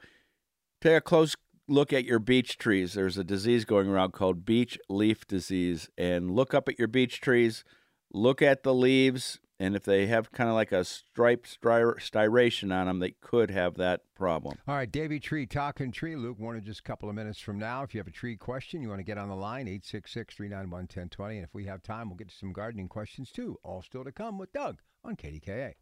take 0.80 0.96
a 0.96 1.00
close 1.00 1.34
look 1.68 1.92
at 1.92 2.04
your 2.04 2.18
beech 2.18 2.58
trees. 2.58 2.94
There's 2.94 3.18
a 3.18 3.24
disease 3.24 3.64
going 3.64 3.88
around 3.88 4.12
called 4.12 4.44
beech 4.44 4.78
leaf 4.88 5.26
disease, 5.26 5.88
and 5.96 6.30
look 6.30 6.54
up 6.54 6.68
at 6.68 6.78
your 6.78 6.88
beech 6.88 7.20
trees. 7.20 7.64
Look 8.12 8.42
at 8.42 8.64
the 8.64 8.74
leaves 8.74 9.38
and 9.60 9.76
if 9.76 9.84
they 9.84 10.06
have 10.06 10.32
kind 10.32 10.48
of 10.48 10.54
like 10.54 10.72
a 10.72 10.84
stripe 10.84 11.46
striation 11.46 12.72
on 12.72 12.86
them, 12.86 12.98
they 12.98 13.10
could 13.20 13.50
have 13.50 13.74
that 13.74 14.00
problem. 14.16 14.56
All 14.66 14.74
right, 14.74 14.90
Davey 14.90 15.20
Tree, 15.20 15.44
talking 15.44 15.92
tree. 15.92 16.16
Luke 16.16 16.38
Warner, 16.38 16.60
just 16.60 16.80
a 16.80 16.82
couple 16.82 17.10
of 17.10 17.14
minutes 17.14 17.38
from 17.38 17.58
now. 17.58 17.82
If 17.82 17.92
you 17.94 18.00
have 18.00 18.06
a 18.06 18.10
tree 18.10 18.36
question, 18.36 18.80
you 18.80 18.88
want 18.88 19.00
to 19.00 19.04
get 19.04 19.18
on 19.18 19.28
the 19.28 19.36
line, 19.36 19.68
866 19.68 20.34
391 20.34 20.80
1020. 20.84 21.36
And 21.36 21.44
if 21.44 21.52
we 21.52 21.66
have 21.66 21.82
time, 21.82 22.08
we'll 22.08 22.16
get 22.16 22.30
to 22.30 22.34
some 22.34 22.54
gardening 22.54 22.88
questions 22.88 23.30
too. 23.30 23.58
All 23.62 23.82
still 23.82 24.02
to 24.02 24.10
come 24.10 24.38
with 24.38 24.50
Doug 24.50 24.78
on 25.04 25.14
KDKA. 25.14 25.74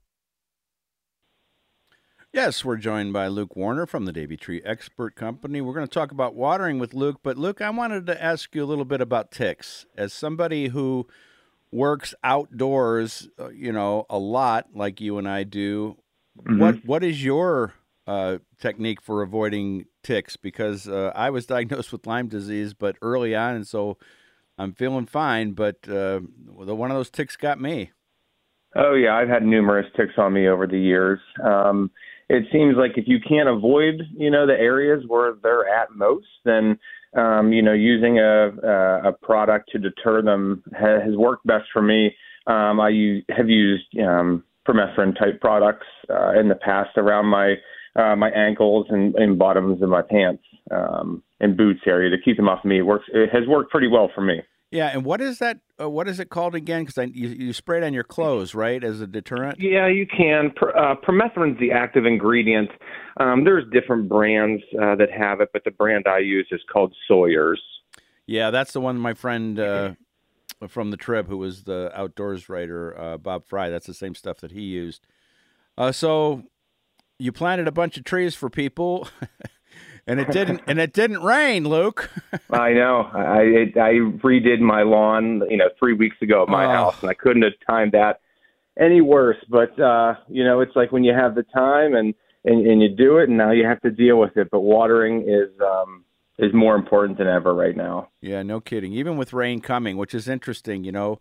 Yes, 2.32 2.64
we're 2.64 2.76
joined 2.78 3.12
by 3.12 3.28
Luke 3.28 3.54
Warner 3.54 3.86
from 3.86 4.06
the 4.06 4.12
Davey 4.12 4.36
Tree 4.36 4.60
Expert 4.64 5.14
Company. 5.14 5.60
We're 5.60 5.72
going 5.72 5.86
to 5.86 5.94
talk 5.94 6.10
about 6.10 6.34
watering 6.34 6.80
with 6.80 6.94
Luke, 6.94 7.20
but 7.22 7.38
Luke, 7.38 7.62
I 7.62 7.70
wanted 7.70 8.06
to 8.06 8.22
ask 8.22 8.54
you 8.56 8.64
a 8.64 8.66
little 8.66 8.84
bit 8.84 9.00
about 9.00 9.30
ticks. 9.30 9.86
As 9.96 10.12
somebody 10.12 10.68
who 10.68 11.06
works 11.72 12.14
outdoors, 12.24 13.28
uh, 13.38 13.48
you 13.50 13.72
know, 13.72 14.06
a 14.08 14.18
lot 14.18 14.68
like 14.74 15.00
you 15.00 15.18
and 15.18 15.28
I 15.28 15.44
do. 15.44 15.96
Mm-hmm. 16.38 16.60
What 16.60 16.84
what 16.84 17.04
is 17.04 17.22
your 17.24 17.74
uh, 18.06 18.38
technique 18.60 19.02
for 19.02 19.22
avoiding 19.22 19.86
ticks? 20.02 20.36
Because 20.36 20.88
uh, 20.88 21.12
I 21.14 21.30
was 21.30 21.46
diagnosed 21.54 21.92
with 21.92 22.06
Lyme 22.06 22.28
disease, 22.28 22.74
but 22.74 22.96
early 23.02 23.34
on, 23.34 23.56
and 23.56 23.66
so 23.66 23.98
I'm 24.56 24.72
feeling 24.72 25.06
fine. 25.06 25.52
But 25.52 25.88
uh, 25.88 26.20
the 26.60 26.74
one 26.74 26.90
of 26.90 26.96
those 26.96 27.10
ticks 27.10 27.36
got 27.36 27.60
me. 27.60 27.92
Oh 28.76 28.94
yeah, 28.94 29.16
I've 29.16 29.28
had 29.28 29.44
numerous 29.44 29.86
ticks 29.96 30.14
on 30.18 30.32
me 30.32 30.48
over 30.48 30.66
the 30.66 30.78
years. 30.78 31.20
Um, 31.42 31.90
it 32.28 32.44
seems 32.52 32.76
like 32.76 32.92
if 32.96 33.08
you 33.08 33.18
can't 33.26 33.48
avoid, 33.48 34.02
you 34.14 34.30
know, 34.30 34.46
the 34.46 34.52
areas 34.52 35.02
where 35.06 35.32
they're 35.42 35.66
at 35.66 35.88
most, 35.94 36.26
then 36.44 36.78
um, 37.16 37.52
you 37.52 37.62
know, 37.62 37.72
using 37.72 38.18
a, 38.18 38.48
a, 39.08 39.12
product 39.12 39.70
to 39.72 39.78
deter 39.78 40.22
them 40.22 40.62
has, 40.72 41.02
has 41.04 41.16
worked 41.16 41.46
best 41.46 41.64
for 41.72 41.80
me. 41.80 42.14
Um, 42.46 42.80
I 42.80 43.22
have 43.30 43.48
used 43.48 43.86
um, 43.98 44.44
permethrin 44.66 45.18
type 45.18 45.40
products 45.40 45.86
uh, 46.10 46.38
in 46.38 46.48
the 46.48 46.54
past 46.54 46.90
around 46.96 47.26
my 47.26 47.54
uh, 47.96 48.14
my 48.14 48.30
ankles 48.30 48.86
and, 48.90 49.14
and 49.16 49.38
bottoms 49.38 49.82
of 49.82 49.88
my 49.88 50.02
pants 50.02 50.42
um, 50.70 51.22
and 51.40 51.56
boots 51.56 51.80
area 51.86 52.10
to 52.10 52.22
keep 52.22 52.36
them 52.36 52.48
off 52.48 52.64
me. 52.64 52.78
It 52.78 52.82
works. 52.82 53.06
It 53.12 53.30
has 53.32 53.46
worked 53.48 53.70
pretty 53.70 53.88
well 53.88 54.10
for 54.14 54.20
me. 54.20 54.40
Yeah, 54.70 54.90
and 54.92 55.04
what 55.04 55.20
is 55.22 55.38
that? 55.38 55.60
Uh, 55.80 55.88
what 55.88 56.08
is 56.08 56.20
it 56.20 56.28
called 56.28 56.54
again? 56.54 56.84
Because 56.84 57.10
you, 57.14 57.28
you 57.28 57.52
spray 57.54 57.78
it 57.78 57.84
on 57.84 57.94
your 57.94 58.04
clothes, 58.04 58.54
right, 58.54 58.82
as 58.84 59.00
a 59.00 59.06
deterrent? 59.06 59.58
Yeah, 59.58 59.88
you 59.88 60.06
can. 60.06 60.50
Per, 60.54 60.76
uh, 60.76 60.94
permethrin's 60.96 61.58
the 61.58 61.72
active 61.72 62.04
ingredient. 62.04 62.70
Um, 63.18 63.44
there's 63.44 63.64
different 63.72 64.08
brands 64.08 64.62
uh, 64.74 64.94
that 64.96 65.10
have 65.10 65.40
it, 65.40 65.50
but 65.54 65.64
the 65.64 65.70
brand 65.70 66.06
I 66.06 66.18
use 66.18 66.48
is 66.50 66.60
called 66.70 66.94
Sawyer's. 67.06 67.62
Yeah, 68.26 68.50
that's 68.50 68.72
the 68.72 68.80
one 68.80 68.98
my 68.98 69.14
friend 69.14 69.58
uh, 69.58 69.94
from 70.68 70.90
the 70.90 70.98
trip, 70.98 71.28
who 71.28 71.38
was 71.38 71.64
the 71.64 71.90
outdoors 71.94 72.50
writer, 72.50 72.98
uh, 72.98 73.16
Bob 73.16 73.46
Fry. 73.46 73.70
That's 73.70 73.86
the 73.86 73.94
same 73.94 74.14
stuff 74.14 74.38
that 74.40 74.52
he 74.52 74.60
used. 74.60 75.06
Uh, 75.78 75.92
so 75.92 76.42
you 77.18 77.32
planted 77.32 77.68
a 77.68 77.72
bunch 77.72 77.96
of 77.96 78.04
trees 78.04 78.34
for 78.34 78.50
people. 78.50 79.08
And 80.08 80.20
it 80.20 80.30
didn't. 80.30 80.62
and 80.66 80.80
it 80.80 80.94
didn't 80.94 81.22
rain, 81.22 81.68
Luke. 81.68 82.10
I 82.50 82.72
know. 82.72 83.10
I 83.12 83.40
it, 83.42 83.76
I 83.76 83.92
redid 84.24 84.60
my 84.60 84.82
lawn, 84.82 85.42
you 85.50 85.58
know, 85.58 85.68
three 85.78 85.92
weeks 85.92 86.16
ago 86.22 86.42
at 86.42 86.48
my 86.48 86.64
oh. 86.64 86.70
house, 86.70 87.02
and 87.02 87.10
I 87.10 87.14
couldn't 87.14 87.42
have 87.42 87.52
timed 87.68 87.92
that 87.92 88.20
any 88.80 89.02
worse. 89.02 89.36
But 89.50 89.78
uh, 89.78 90.14
you 90.28 90.44
know, 90.44 90.60
it's 90.60 90.74
like 90.74 90.92
when 90.92 91.04
you 91.04 91.12
have 91.12 91.34
the 91.34 91.42
time 91.42 91.94
and, 91.94 92.14
and 92.44 92.66
and 92.66 92.82
you 92.82 92.88
do 92.88 93.18
it, 93.18 93.28
and 93.28 93.36
now 93.36 93.50
you 93.50 93.66
have 93.66 93.82
to 93.82 93.90
deal 93.90 94.18
with 94.18 94.36
it. 94.36 94.48
But 94.50 94.60
watering 94.60 95.28
is 95.28 95.50
um, 95.60 96.04
is 96.38 96.54
more 96.54 96.74
important 96.74 97.18
than 97.18 97.26
ever 97.26 97.54
right 97.54 97.76
now. 97.76 98.08
Yeah, 98.22 98.42
no 98.42 98.60
kidding. 98.60 98.94
Even 98.94 99.18
with 99.18 99.34
rain 99.34 99.60
coming, 99.60 99.98
which 99.98 100.14
is 100.14 100.26
interesting. 100.26 100.84
You 100.84 100.92
know, 100.92 101.20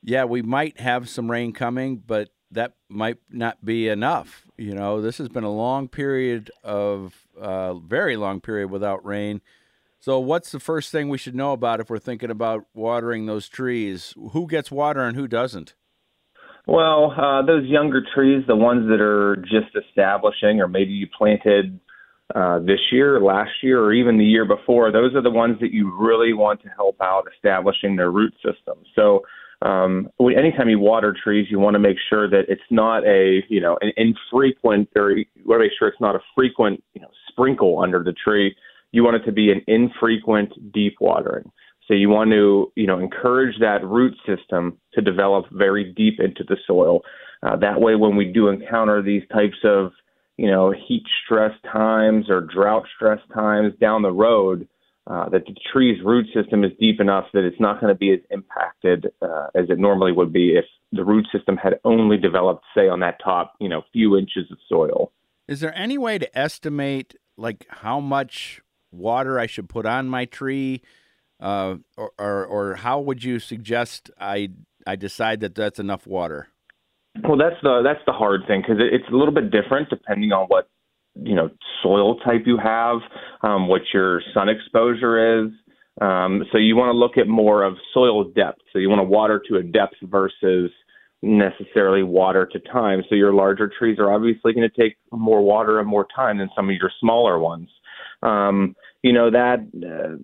yeah, 0.00 0.24
we 0.24 0.42
might 0.42 0.78
have 0.78 1.08
some 1.08 1.28
rain 1.28 1.52
coming, 1.52 1.96
but 1.96 2.28
that 2.52 2.74
might 2.88 3.18
not 3.30 3.64
be 3.64 3.88
enough. 3.88 4.46
You 4.56 4.74
know, 4.74 5.00
this 5.00 5.18
has 5.18 5.28
been 5.28 5.44
a 5.44 5.52
long 5.52 5.88
period 5.88 6.50
of, 6.62 7.26
uh, 7.40 7.74
very 7.74 8.16
long 8.16 8.40
period 8.40 8.70
without 8.70 9.04
rain. 9.04 9.40
So, 9.98 10.18
what's 10.18 10.50
the 10.50 10.58
first 10.58 10.90
thing 10.90 11.08
we 11.08 11.18
should 11.18 11.36
know 11.36 11.52
about 11.52 11.78
if 11.78 11.88
we're 11.88 11.98
thinking 11.98 12.30
about 12.30 12.66
watering 12.74 13.26
those 13.26 13.48
trees? 13.48 14.14
Who 14.32 14.48
gets 14.48 14.70
water 14.70 15.00
and 15.00 15.16
who 15.16 15.28
doesn't? 15.28 15.74
Well, 16.66 17.12
uh, 17.16 17.46
those 17.46 17.66
younger 17.66 18.02
trees, 18.14 18.44
the 18.46 18.56
ones 18.56 18.88
that 18.88 19.00
are 19.00 19.36
just 19.36 19.76
establishing, 19.76 20.60
or 20.60 20.68
maybe 20.68 20.92
you 20.92 21.06
planted 21.16 21.78
uh, 22.34 22.60
this 22.60 22.80
year, 22.90 23.20
last 23.20 23.50
year, 23.62 23.80
or 23.80 23.92
even 23.92 24.18
the 24.18 24.24
year 24.24 24.44
before, 24.44 24.90
those 24.90 25.14
are 25.14 25.22
the 25.22 25.30
ones 25.30 25.58
that 25.60 25.72
you 25.72 25.92
really 25.96 26.32
want 26.32 26.62
to 26.62 26.68
help 26.68 26.96
out 27.00 27.24
establishing 27.34 27.96
their 27.96 28.10
root 28.10 28.34
system. 28.36 28.78
So, 28.94 29.22
um, 29.62 30.08
anytime 30.20 30.68
you 30.68 30.78
water 30.78 31.14
trees, 31.22 31.46
you 31.50 31.58
want 31.58 31.74
to 31.74 31.78
make 31.78 31.96
sure 32.10 32.28
that 32.28 32.44
it's 32.48 32.62
not 32.70 33.06
a, 33.06 33.42
you 33.48 33.60
know, 33.60 33.78
an 33.80 33.92
infrequent, 33.96 34.88
or 34.96 35.12
you 35.12 35.24
want 35.44 35.60
to 35.60 35.64
make 35.64 35.72
sure 35.78 35.88
it's 35.88 36.00
not 36.00 36.16
a 36.16 36.20
frequent, 36.34 36.82
you 36.94 37.00
know, 37.00 37.10
sprinkle 37.28 37.80
under 37.80 38.02
the 38.02 38.12
tree. 38.12 38.54
You 38.92 39.04
want 39.04 39.16
it 39.16 39.24
to 39.24 39.32
be 39.32 39.50
an 39.50 39.62
infrequent 39.66 40.72
deep 40.72 40.96
watering. 41.00 41.50
So 41.88 41.94
you 41.94 42.08
want 42.08 42.30
to, 42.30 42.72
you 42.76 42.86
know, 42.86 42.98
encourage 42.98 43.58
that 43.60 43.84
root 43.84 44.14
system 44.26 44.78
to 44.94 45.00
develop 45.00 45.46
very 45.52 45.92
deep 45.92 46.20
into 46.20 46.44
the 46.44 46.56
soil. 46.66 47.00
Uh, 47.42 47.56
that 47.56 47.80
way, 47.80 47.96
when 47.96 48.16
we 48.16 48.26
do 48.26 48.48
encounter 48.48 49.02
these 49.02 49.22
types 49.32 49.58
of, 49.64 49.92
you 50.36 50.50
know, 50.50 50.72
heat 50.72 51.04
stress 51.24 51.52
times 51.70 52.30
or 52.30 52.40
drought 52.40 52.84
stress 52.96 53.20
times 53.34 53.74
down 53.80 54.02
the 54.02 54.12
road, 54.12 54.68
uh, 55.06 55.28
that 55.30 55.44
the 55.46 55.54
tree's 55.72 55.98
root 56.04 56.26
system 56.34 56.62
is 56.64 56.70
deep 56.78 57.00
enough 57.00 57.24
that 57.32 57.44
it's 57.44 57.60
not 57.60 57.80
going 57.80 57.92
to 57.92 57.98
be 57.98 58.12
as 58.12 58.20
impacted 58.30 59.06
uh, 59.20 59.48
as 59.54 59.68
it 59.68 59.78
normally 59.78 60.12
would 60.12 60.32
be 60.32 60.56
if 60.56 60.64
the 60.92 61.04
root 61.04 61.26
system 61.32 61.56
had 61.56 61.74
only 61.84 62.16
developed, 62.16 62.64
say, 62.74 62.88
on 62.88 63.00
that 63.00 63.18
top, 63.22 63.54
you 63.60 63.68
know, 63.68 63.82
few 63.92 64.16
inches 64.16 64.50
of 64.50 64.58
soil. 64.68 65.10
Is 65.48 65.60
there 65.60 65.76
any 65.76 65.98
way 65.98 66.18
to 66.18 66.38
estimate 66.38 67.16
like 67.36 67.66
how 67.68 67.98
much 67.98 68.60
water 68.92 69.38
I 69.38 69.46
should 69.46 69.68
put 69.68 69.86
on 69.86 70.08
my 70.08 70.24
tree, 70.24 70.82
uh, 71.40 71.76
or, 71.96 72.12
or 72.18 72.46
or 72.46 72.74
how 72.76 73.00
would 73.00 73.24
you 73.24 73.40
suggest 73.40 74.10
I 74.20 74.50
I 74.86 74.96
decide 74.96 75.40
that 75.40 75.54
that's 75.54 75.80
enough 75.80 76.06
water? 76.06 76.48
Well, 77.24 77.36
that's 77.36 77.60
the 77.62 77.82
that's 77.82 78.04
the 78.06 78.12
hard 78.12 78.42
thing 78.46 78.62
because 78.62 78.78
it's 78.78 79.08
a 79.12 79.16
little 79.16 79.34
bit 79.34 79.50
different 79.50 79.90
depending 79.90 80.32
on 80.32 80.46
what 80.46 80.68
you 81.14 81.34
know 81.34 81.50
soil 81.82 82.16
type 82.20 82.42
you 82.46 82.58
have, 82.58 82.98
um, 83.42 83.68
what 83.68 83.82
your 83.92 84.22
sun 84.34 84.48
exposure 84.48 85.44
is. 85.44 85.50
Um, 86.00 86.44
so 86.50 86.58
you 86.58 86.74
want 86.74 86.88
to 86.88 86.98
look 86.98 87.18
at 87.18 87.28
more 87.28 87.62
of 87.62 87.74
soil 87.92 88.24
depth. 88.24 88.62
So 88.72 88.78
you 88.78 88.88
want 88.88 89.00
to 89.00 89.04
water 89.04 89.42
to 89.48 89.56
a 89.56 89.62
depth 89.62 89.96
versus 90.02 90.70
necessarily 91.22 92.02
water 92.02 92.48
to 92.52 92.58
time. 92.60 93.02
So 93.08 93.14
your 93.14 93.32
larger 93.32 93.70
trees 93.78 93.98
are 93.98 94.12
obviously 94.12 94.52
going 94.54 94.68
to 94.68 94.80
take 94.82 94.96
more 95.12 95.42
water 95.42 95.78
and 95.78 95.88
more 95.88 96.06
time 96.14 96.38
than 96.38 96.48
some 96.56 96.68
of 96.68 96.76
your 96.76 96.90
smaller 97.00 97.38
ones. 97.38 97.68
Um, 98.22 98.74
you 99.02 99.12
know 99.12 99.30
that 99.30 99.58
uh, 99.84 100.16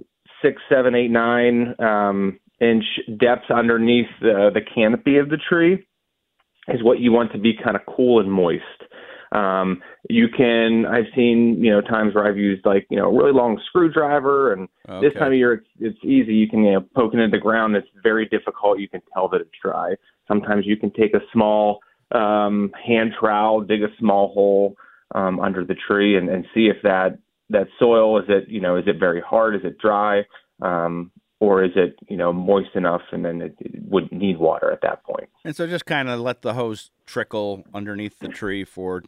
six, 0.43 0.63
seven, 0.69 0.95
eight, 0.95 1.11
nine 1.11 1.75
um, 1.79 2.41
inch 2.61 2.85
depth 3.19 3.51
underneath 3.51 4.09
the, 4.21 4.51
the 4.53 4.61
canopy 4.61 5.19
of 5.19 5.29
the 5.29 5.39
tree 5.49 5.87
is 6.69 6.83
what 6.83 7.01
you 7.01 7.13
want 7.13 7.33
to 7.33 7.39
be 7.39 7.53
kind 7.63 7.77
of 7.77 7.83
cool 7.87 8.21
and 8.21 8.31
moist. 8.31 8.63
Um, 9.33 9.83
you 10.09 10.29
can, 10.29 10.87
I've 10.87 11.07
seen, 11.15 11.63
you 11.63 11.71
know, 11.71 11.81
times 11.81 12.15
where 12.15 12.27
I've 12.27 12.39
used 12.39 12.65
like, 12.65 12.87
you 12.91 12.97
know, 12.97 13.11
a 13.11 13.13
really 13.15 13.33
long 13.33 13.61
screwdriver 13.67 14.53
and 14.53 14.69
Okay. 14.89 15.07
this 15.07 15.19
time 15.19 15.33
of 15.33 15.35
year 15.35 15.53
it's, 15.53 15.67
it's 15.81 15.99
easy. 16.03 16.33
You 16.33 16.49
can, 16.49 16.65
you 16.65 16.73
know, 16.73 16.81
poke 16.81 17.13
it 17.13 17.19
into 17.19 17.37
the 17.37 17.43
ground. 17.43 17.77
It's 17.77 17.89
very 18.03 18.27
difficult. 18.27 18.79
You 18.79 18.89
can 18.89 19.03
tell 19.13 19.29
that 19.29 19.43
it's 19.43 19.51
dry. 19.63 19.97
Sometimes 20.27 20.65
you 20.67 20.79
can 20.79 20.91
take 20.93 21.13
a 21.13 21.21
small, 21.31 21.81
um, 22.13 22.73
hand 22.87 23.13
trowel, 23.21 23.61
dig 23.61 23.83
a 23.83 23.89
small 23.99 24.33
hole, 24.33 24.77
um, 25.15 25.41
under 25.41 25.63
the 25.63 25.75
tree 25.75 26.17
and, 26.17 26.31
and 26.31 26.47
see 26.55 26.69
if 26.69 26.77
that, 26.85 27.19
that 27.51 27.67
soil, 27.79 28.19
is 28.19 28.25
it, 28.29 28.49
you 28.49 28.61
know, 28.61 28.77
is 28.77 28.85
it 28.87 28.99
very 28.99 29.21
hard? 29.21 29.55
Is 29.55 29.63
it 29.63 29.77
dry? 29.79 30.23
Um, 30.63 31.11
or 31.41 31.63
is 31.63 31.71
it, 31.77 31.99
you 32.09 32.17
know, 32.17 32.33
moist 32.33 32.71
enough 32.75 33.03
and 33.13 33.25
then 33.25 33.41
it, 33.41 33.55
it 33.61 33.83
would 33.85 34.11
need 34.11 34.39
water 34.39 34.73
at 34.73 34.81
that 34.83 35.05
point? 35.05 35.29
And 35.45 35.55
so 35.55 35.67
just 35.67 35.87
kind 35.87 36.09
of 36.09 36.19
let 36.19 36.43
the 36.43 36.55
hose 36.55 36.91
trickle 37.07 37.65
underneath 37.73 38.19
the 38.19 38.29
tree 38.29 38.65
for 38.65 39.05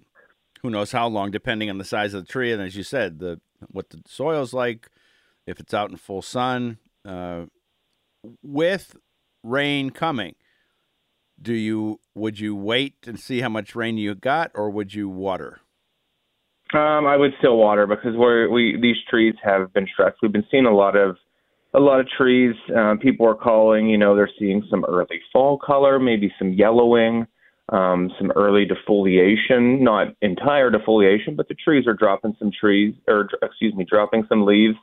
who 0.63 0.71
knows 0.71 0.93
how 0.93 1.09
long, 1.09 1.31
depending 1.31 1.71
on 1.71 1.79
the 1.79 1.85
size 1.85 2.15
of 2.15 2.27
the 2.27 2.33
tree, 2.33 2.53
and 2.53 2.63
as 2.63 2.77
you 2.77 2.83
said, 2.83 3.19
the 3.19 3.41
what 3.69 3.91
the 3.91 4.01
soil's 4.07 4.53
like, 4.53 4.89
if 5.47 5.61
it's 5.61 5.75
out 5.75 5.91
in 5.91 5.97
full 5.97 6.23
sun. 6.23 6.79
Uh, 7.05 7.47
with 8.43 8.97
rain 9.43 9.91
coming, 9.91 10.35
do 11.41 11.55
you 11.55 12.01
would 12.15 12.39
you 12.39 12.55
wait 12.55 12.97
and 13.07 13.19
see 13.19 13.41
how 13.41 13.49
much 13.49 13.75
rain 13.75 13.97
you 13.97 14.15
got, 14.15 14.51
or 14.55 14.71
would 14.71 14.95
you 14.95 15.09
water? 15.09 15.61
Um, 16.73 17.07
I 17.07 17.17
would 17.17 17.33
still 17.39 17.57
water 17.57 17.87
because 17.87 18.15
we're, 18.15 18.49
we 18.49 18.79
these 18.81 18.97
trees 19.09 19.35
have 19.43 19.73
been 19.73 19.89
stressed. 19.93 20.19
We've 20.23 20.33
been 20.33 20.47
seeing 20.51 20.67
a 20.67 20.75
lot 20.75 20.97
of 20.97 21.17
a 21.75 21.81
lot 21.81 22.01
of 22.01 22.07
trees. 22.09 22.55
Um, 22.77 22.99
people 22.99 23.27
are 23.27 23.35
calling. 23.35 23.89
You 23.89 23.99
know, 23.99 24.15
they're 24.15 24.31
seeing 24.39 24.63
some 24.71 24.85
early 24.85 25.21
fall 25.33 25.59
color, 25.59 25.99
maybe 25.99 26.33
some 26.39 26.53
yellowing, 26.53 27.27
um, 27.71 28.11
some 28.19 28.31
early 28.33 28.67
defoliation. 28.67 29.81
Not 29.81 30.09
entire 30.21 30.71
defoliation, 30.71 31.37
but 31.37 31.49
the 31.49 31.55
trees 31.55 31.87
are 31.87 31.95
dropping 31.95 32.37
some 32.39 32.51
trees, 32.51 32.95
or 33.09 33.29
excuse 33.43 33.75
me, 33.75 33.85
dropping 33.85 34.25
some 34.29 34.45
leaves, 34.45 34.77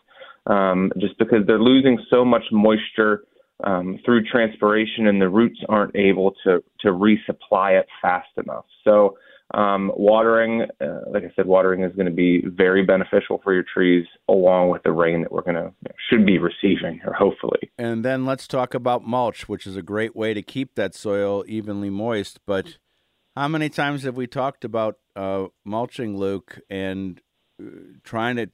um, 0.47 0.91
just 0.97 1.17
because 1.17 1.45
they're 1.45 1.59
losing 1.59 1.99
so 2.09 2.25
much 2.25 2.43
moisture 2.51 3.23
um, 3.63 3.99
through 4.05 4.23
transpiration, 4.23 5.07
and 5.07 5.21
the 5.21 5.29
roots 5.29 5.59
aren't 5.69 5.95
able 5.95 6.33
to 6.43 6.63
to 6.81 6.89
resupply 6.89 7.79
it 7.79 7.87
fast 8.01 8.29
enough. 8.37 8.65
So 8.83 9.17
um, 9.53 9.91
watering, 9.95 10.63
uh, 10.81 10.99
like 11.09 11.23
I 11.23 11.31
said, 11.35 11.45
watering 11.45 11.83
is 11.83 11.95
going 11.95 12.07
to 12.07 12.11
be 12.11 12.43
very 12.45 12.83
beneficial 12.83 13.39
for 13.43 13.53
your 13.53 13.63
trees, 13.63 14.05
along 14.27 14.69
with 14.69 14.83
the 14.83 14.91
rain 14.91 15.21
that 15.21 15.31
we're 15.31 15.41
going 15.41 15.55
to 15.55 15.73
should 16.09 16.25
be 16.25 16.37
receiving, 16.37 16.99
or 17.05 17.13
hopefully. 17.13 17.71
And 17.77 18.03
then 18.03 18.25
let's 18.25 18.47
talk 18.47 18.73
about 18.73 19.07
mulch, 19.07 19.47
which 19.47 19.65
is 19.65 19.77
a 19.77 19.81
great 19.81 20.15
way 20.15 20.33
to 20.33 20.41
keep 20.41 20.75
that 20.75 20.93
soil 20.93 21.45
evenly 21.47 21.89
moist. 21.89 22.39
But 22.45 22.77
how 23.37 23.47
many 23.47 23.69
times 23.69 24.03
have 24.03 24.17
we 24.17 24.27
talked 24.27 24.65
about 24.65 24.97
uh, 25.15 25.47
mulching, 25.63 26.17
Luke, 26.17 26.59
and 26.69 27.21
uh, 27.61 27.69
trying 28.03 28.35
to 28.35 28.49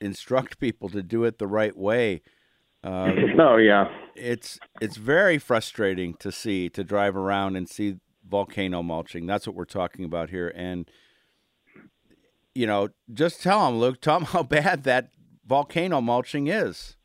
instruct 0.00 0.58
people 0.60 0.88
to 0.88 1.02
do 1.02 1.24
it 1.24 1.38
the 1.38 1.46
right 1.46 1.76
way? 1.76 2.22
Uh, 2.82 3.12
oh 3.38 3.56
yeah, 3.56 3.88
it's 4.14 4.58
it's 4.80 4.96
very 4.96 5.36
frustrating 5.36 6.14
to 6.14 6.32
see 6.32 6.70
to 6.70 6.82
drive 6.82 7.14
around 7.14 7.56
and 7.56 7.68
see 7.68 7.96
volcano 8.34 8.82
mulching. 8.82 9.26
That's 9.26 9.46
what 9.46 9.54
we're 9.54 9.64
talking 9.64 10.04
about 10.04 10.28
here, 10.30 10.52
and 10.56 10.90
you 12.52 12.66
know, 12.66 12.88
just 13.12 13.40
tell 13.40 13.64
them, 13.64 13.78
Luke, 13.78 14.00
tell 14.00 14.18
them 14.18 14.26
how 14.26 14.42
bad 14.58 14.82
that 14.82 15.10
volcano 15.46 16.00
mulching 16.00 16.48
is. 16.48 16.96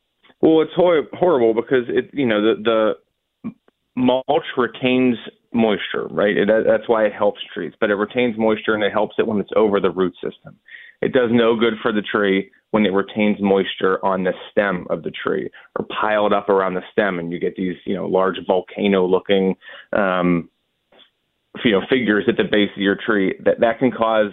Well, 0.42 0.62
it's 0.62 0.74
hor- 0.76 1.08
horrible 1.14 1.54
because 1.54 1.86
it, 1.88 2.10
you 2.14 2.26
know, 2.26 2.42
the 2.42 2.96
the 3.44 3.54
mulch 3.96 4.46
retains 4.58 5.18
moisture, 5.54 6.08
right? 6.10 6.36
It, 6.36 6.50
that's 6.66 6.90
why 6.90 7.06
it 7.06 7.14
helps 7.14 7.42
trees, 7.54 7.74
but 7.80 7.92
it 7.92 7.96
retains 7.96 8.36
moisture 8.36 8.74
and 8.74 8.84
it 8.84 8.92
helps 8.92 9.16
it 9.20 9.28
when 9.28 9.40
it's 9.40 9.52
over 9.56 9.80
the 9.80 9.92
root 9.92 10.16
system. 10.16 10.58
It 11.04 11.14
does 11.14 11.30
no 11.32 11.56
good 11.56 11.74
for 11.82 11.92
the 11.92 12.02
tree 12.02 12.50
when 12.72 12.86
it 12.88 12.94
retains 12.94 13.38
moisture 13.40 14.04
on 14.04 14.24
the 14.24 14.34
stem 14.50 14.88
of 14.90 15.04
the 15.04 15.12
tree 15.12 15.50
or 15.78 15.86
piled 16.02 16.34
up 16.34 16.50
around 16.50 16.74
the 16.74 16.84
stem, 16.92 17.20
and 17.20 17.32
you 17.32 17.40
get 17.40 17.56
these, 17.56 17.76
you 17.86 17.96
know, 17.96 18.08
large 18.08 18.38
volcano-looking, 18.48 19.56
um, 19.94 20.50
you 21.64 21.72
know, 21.72 21.82
figures 21.90 22.26
at 22.28 22.38
the 22.38 22.44
base 22.44 22.70
of 22.76 22.82
your 22.82 22.96
tree. 22.96 23.36
That 23.44 23.60
that 23.60 23.80
can 23.80 23.92
cause, 23.92 24.32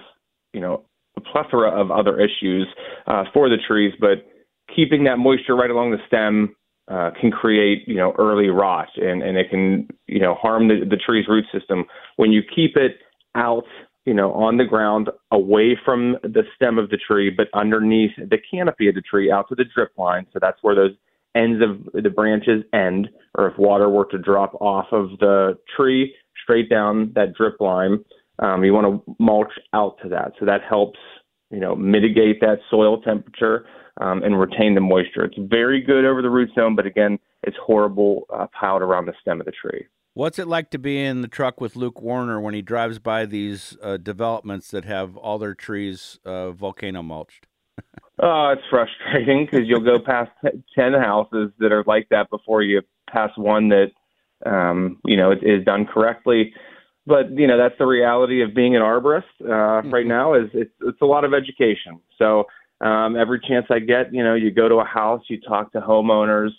you 0.53 0.61
know, 0.61 0.85
a 1.17 1.21
plethora 1.21 1.71
of 1.71 1.91
other 1.91 2.21
issues 2.21 2.67
uh, 3.07 3.25
for 3.33 3.49
the 3.49 3.57
trees, 3.67 3.93
but 4.01 4.27
keeping 4.75 5.05
that 5.05 5.17
moisture 5.17 5.57
right 5.57 5.71
along 5.71 5.93
the 5.93 5.99
stem 6.07 6.55
uh, 6.89 7.11
can 7.21 7.31
create, 7.31 7.87
you 7.87 7.97
know, 7.97 8.15
early 8.19 8.49
rot 8.49 8.89
and, 8.97 9.23
and 9.23 9.37
it 9.37 9.51
can, 9.51 9.89
you 10.07 10.21
know, 10.21 10.35
harm 10.35 10.69
the, 10.69 10.85
the 10.89 10.97
tree's 10.97 11.27
root 11.29 11.45
system. 11.53 11.85
When 12.17 12.33
you 12.33 12.43
keep 12.43 12.77
it 12.77 12.99
out, 13.35 13.65
you 14.05 14.15
know, 14.15 14.33
on 14.33 14.57
the 14.57 14.65
ground 14.65 15.11
away 15.33 15.77
from 15.85 16.17
the 16.23 16.43
stem 16.55 16.79
of 16.79 16.91
the 16.91 16.99
tree, 16.99 17.31
but 17.31 17.49
underneath 17.55 18.13
the 18.17 18.39
canopy 18.51 18.89
of 18.89 18.95
the 18.95 19.01
tree 19.01 19.33
out 19.33 19.49
to 19.49 19.55
the 19.55 19.65
drip 19.75 19.93
line. 19.99 20.27
So 20.33 20.39
that's 20.41 20.59
where 20.63 20.75
those 20.75 20.93
ends 21.35 21.63
of 21.63 22.03
the 22.03 22.09
branches 22.09 22.63
end, 22.73 23.09
or 23.37 23.49
if 23.49 23.59
water 23.59 23.91
were 23.91 24.07
to 24.07 24.19
drop 24.19 24.55
off 24.61 24.87
of 24.93 25.19
the 25.19 25.59
tree 25.77 26.15
straight 26.43 26.69
down 26.69 27.13
that 27.15 27.35
drip 27.35 27.61
line, 27.61 28.05
um, 28.39 28.65
you 28.65 28.73
want 28.73 29.05
to 29.07 29.17
mulch 29.19 29.53
out 29.73 29.97
to 30.03 30.09
that. 30.11 30.33
So 30.39 30.47
that 30.47 30.61
helps, 30.69 30.99
you 31.51 31.61
know, 31.61 31.75
mitigate 31.75 32.41
that 32.41 32.59
soil 32.71 33.01
temperature 33.01 33.67
um, 34.01 34.23
and 34.23 34.39
retain 34.39 34.75
the 34.75 34.81
moisture. 34.81 35.25
It's 35.25 35.37
very 35.39 35.81
good 35.81 36.05
over 36.05 36.23
the 36.23 36.31
root 36.31 36.51
zone, 36.55 36.77
but 36.77 36.87
again, 36.87 37.19
it's 37.43 37.57
horrible 37.65 38.27
uh, 38.33 38.47
piled 38.59 38.83
around 38.83 39.07
the 39.07 39.15
stem 39.21 39.41
of 39.41 39.47
the 39.47 39.53
tree. 39.53 39.87
What's 40.15 40.39
it 40.39 40.49
like 40.49 40.71
to 40.71 40.79
be 40.79 41.03
in 41.03 41.21
the 41.21 41.29
truck 41.29 41.61
with 41.61 41.77
Luke 41.77 42.01
Warner 42.01 42.41
when 42.41 42.55
he 42.55 42.63
drives 42.63 42.99
by 42.99 43.27
these 43.27 43.77
uh, 43.83 43.99
developments 43.99 44.71
that 44.71 44.87
have 44.87 45.17
all 45.17 45.39
their 45.39 45.55
trees 45.55 46.19
uh, 46.25 46.53
volcano 46.53 47.03
mulched? 47.03 47.47
Oh, 48.19 48.49
it's 48.57 48.63
frustrating 48.71 49.45
because 49.45 49.67
you'll 49.67 49.81
go 49.81 49.99
past 49.99 50.31
ten 50.75 50.95
houses 50.95 51.51
that 51.59 51.71
are 51.71 51.85
like 51.87 52.09
that 52.11 52.31
before 52.31 52.63
you 52.63 52.81
pass 53.11 53.31
one 53.37 53.69
that 53.69 53.91
um, 54.45 54.99
you 55.05 55.17
know 55.17 55.33
is, 55.33 55.39
is 55.43 55.65
done 55.65 55.87
correctly. 55.87 56.53
But 57.07 57.31
you 57.31 57.47
know 57.47 57.57
that's 57.57 57.79
the 57.79 57.87
reality 57.87 58.43
of 58.43 58.55
being 58.55 58.77
an 58.77 58.83
arborist 58.83 59.23
uh, 59.43 59.89
right 59.89 60.07
now. 60.07 60.35
Is 60.35 60.49
it's 60.53 60.73
it's 60.83 61.01
a 61.01 61.07
lot 61.07 61.25
of 61.25 61.33
education. 61.33 62.01
So 62.19 62.47
um, 62.81 63.17
every 63.17 63.41
chance 63.41 63.67
I 63.71 63.79
get, 63.79 64.13
you 64.13 64.23
know, 64.23 64.35
you 64.35 64.51
go 64.51 64.69
to 64.69 64.77
a 64.77 64.85
house, 64.85 65.23
you 65.29 65.41
talk 65.41 65.73
to 65.73 65.81
homeowners. 65.81 66.51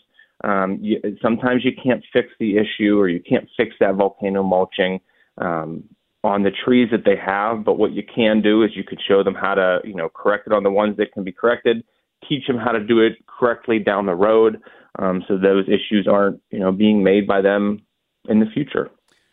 Um, 0.43 0.79
you, 0.81 1.01
sometimes 1.21 1.63
you 1.63 1.71
can't 1.71 2.03
fix 2.13 2.29
the 2.39 2.57
issue 2.57 2.97
or 2.99 3.07
you 3.07 3.19
can't 3.19 3.47
fix 3.57 3.75
that 3.79 3.95
volcano 3.95 4.43
mulching 4.43 4.99
um, 5.39 5.83
on 6.23 6.43
the 6.43 6.51
trees 6.51 6.89
that 6.91 7.05
they 7.05 7.15
have. 7.15 7.63
But 7.63 7.77
what 7.77 7.91
you 7.91 8.03
can 8.03 8.41
do 8.41 8.63
is 8.63 8.71
you 8.75 8.83
could 8.83 8.99
show 9.07 9.23
them 9.23 9.35
how 9.35 9.55
to, 9.55 9.79
you 9.83 9.95
know, 9.95 10.09
correct 10.09 10.47
it 10.47 10.53
on 10.53 10.63
the 10.63 10.71
ones 10.71 10.97
that 10.97 11.11
can 11.11 11.23
be 11.23 11.31
corrected, 11.31 11.83
teach 12.27 12.47
them 12.47 12.57
how 12.57 12.71
to 12.71 12.79
do 12.79 12.99
it 12.99 13.13
correctly 13.27 13.79
down 13.79 14.05
the 14.05 14.15
road, 14.15 14.61
um, 14.99 15.23
so 15.27 15.37
those 15.37 15.65
issues 15.67 16.07
aren't, 16.09 16.41
you 16.51 16.59
know, 16.59 16.71
being 16.71 17.03
made 17.03 17.27
by 17.27 17.41
them 17.41 17.81
in 18.27 18.39
the 18.39 18.47
future. 18.53 18.89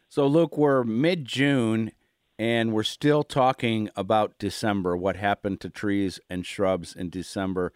So, 0.09 0.27
Luke, 0.27 0.57
we're 0.57 0.85
mid 0.85 1.25
June 1.25 1.93
and 2.39 2.73
we're 2.73 2.83
still 2.83 3.23
talking 3.23 3.89
about 3.97 4.39
December, 4.39 4.97
what 4.97 5.17
happened 5.17 5.61
to 5.61 5.71
trees 5.71 6.21
and 6.29 6.45
shrubs 6.45 6.95
in 6.95 7.11
December. 7.11 7.73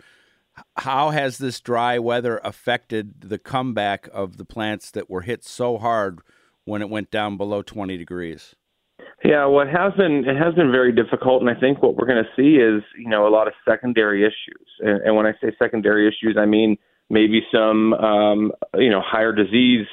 How 0.77 1.11
has 1.11 1.39
this 1.39 1.61
dry 1.61 1.99
weather 1.99 2.41
affected 2.43 3.21
the 3.21 3.39
comeback 3.39 4.09
of 4.13 4.37
the 4.37 4.45
plants 4.45 4.91
that 4.91 5.09
were 5.09 5.23
hit 5.23 5.45
so 5.45 5.79
hard 5.79 6.21
when 6.65 6.83
it 6.83 6.91
went 6.91 7.11
down 7.11 7.37
below 7.37 7.63
20 7.63 7.97
degrees? 7.97 8.57
Yeah, 9.25 9.47
what 9.47 9.67
has 9.67 9.93
been 9.95 10.25
it 10.29 10.37
has 10.37 10.55
been 10.55 10.71
very 10.71 10.93
difficult, 10.93 11.43
and 11.43 11.51
I 11.51 11.59
think 11.59 11.83
what 11.83 11.97
we're 11.97 12.07
going 12.07 12.23
to 12.23 12.31
see 12.37 12.57
is 12.57 12.83
you 12.97 13.09
know 13.09 13.27
a 13.27 13.31
lot 13.31 13.49
of 13.49 13.55
secondary 13.69 14.23
issues. 14.23 14.67
And, 14.81 15.03
and 15.03 15.17
when 15.17 15.27
I 15.27 15.33
say 15.41 15.53
secondary 15.59 16.07
issues, 16.07 16.37
I 16.39 16.47
mean 16.47 16.77
maybe 17.11 17.41
some 17.53 17.95
um, 17.95 18.53
you 18.75 18.91
know 18.91 19.03
higher 19.05 19.33
disease 19.33 19.87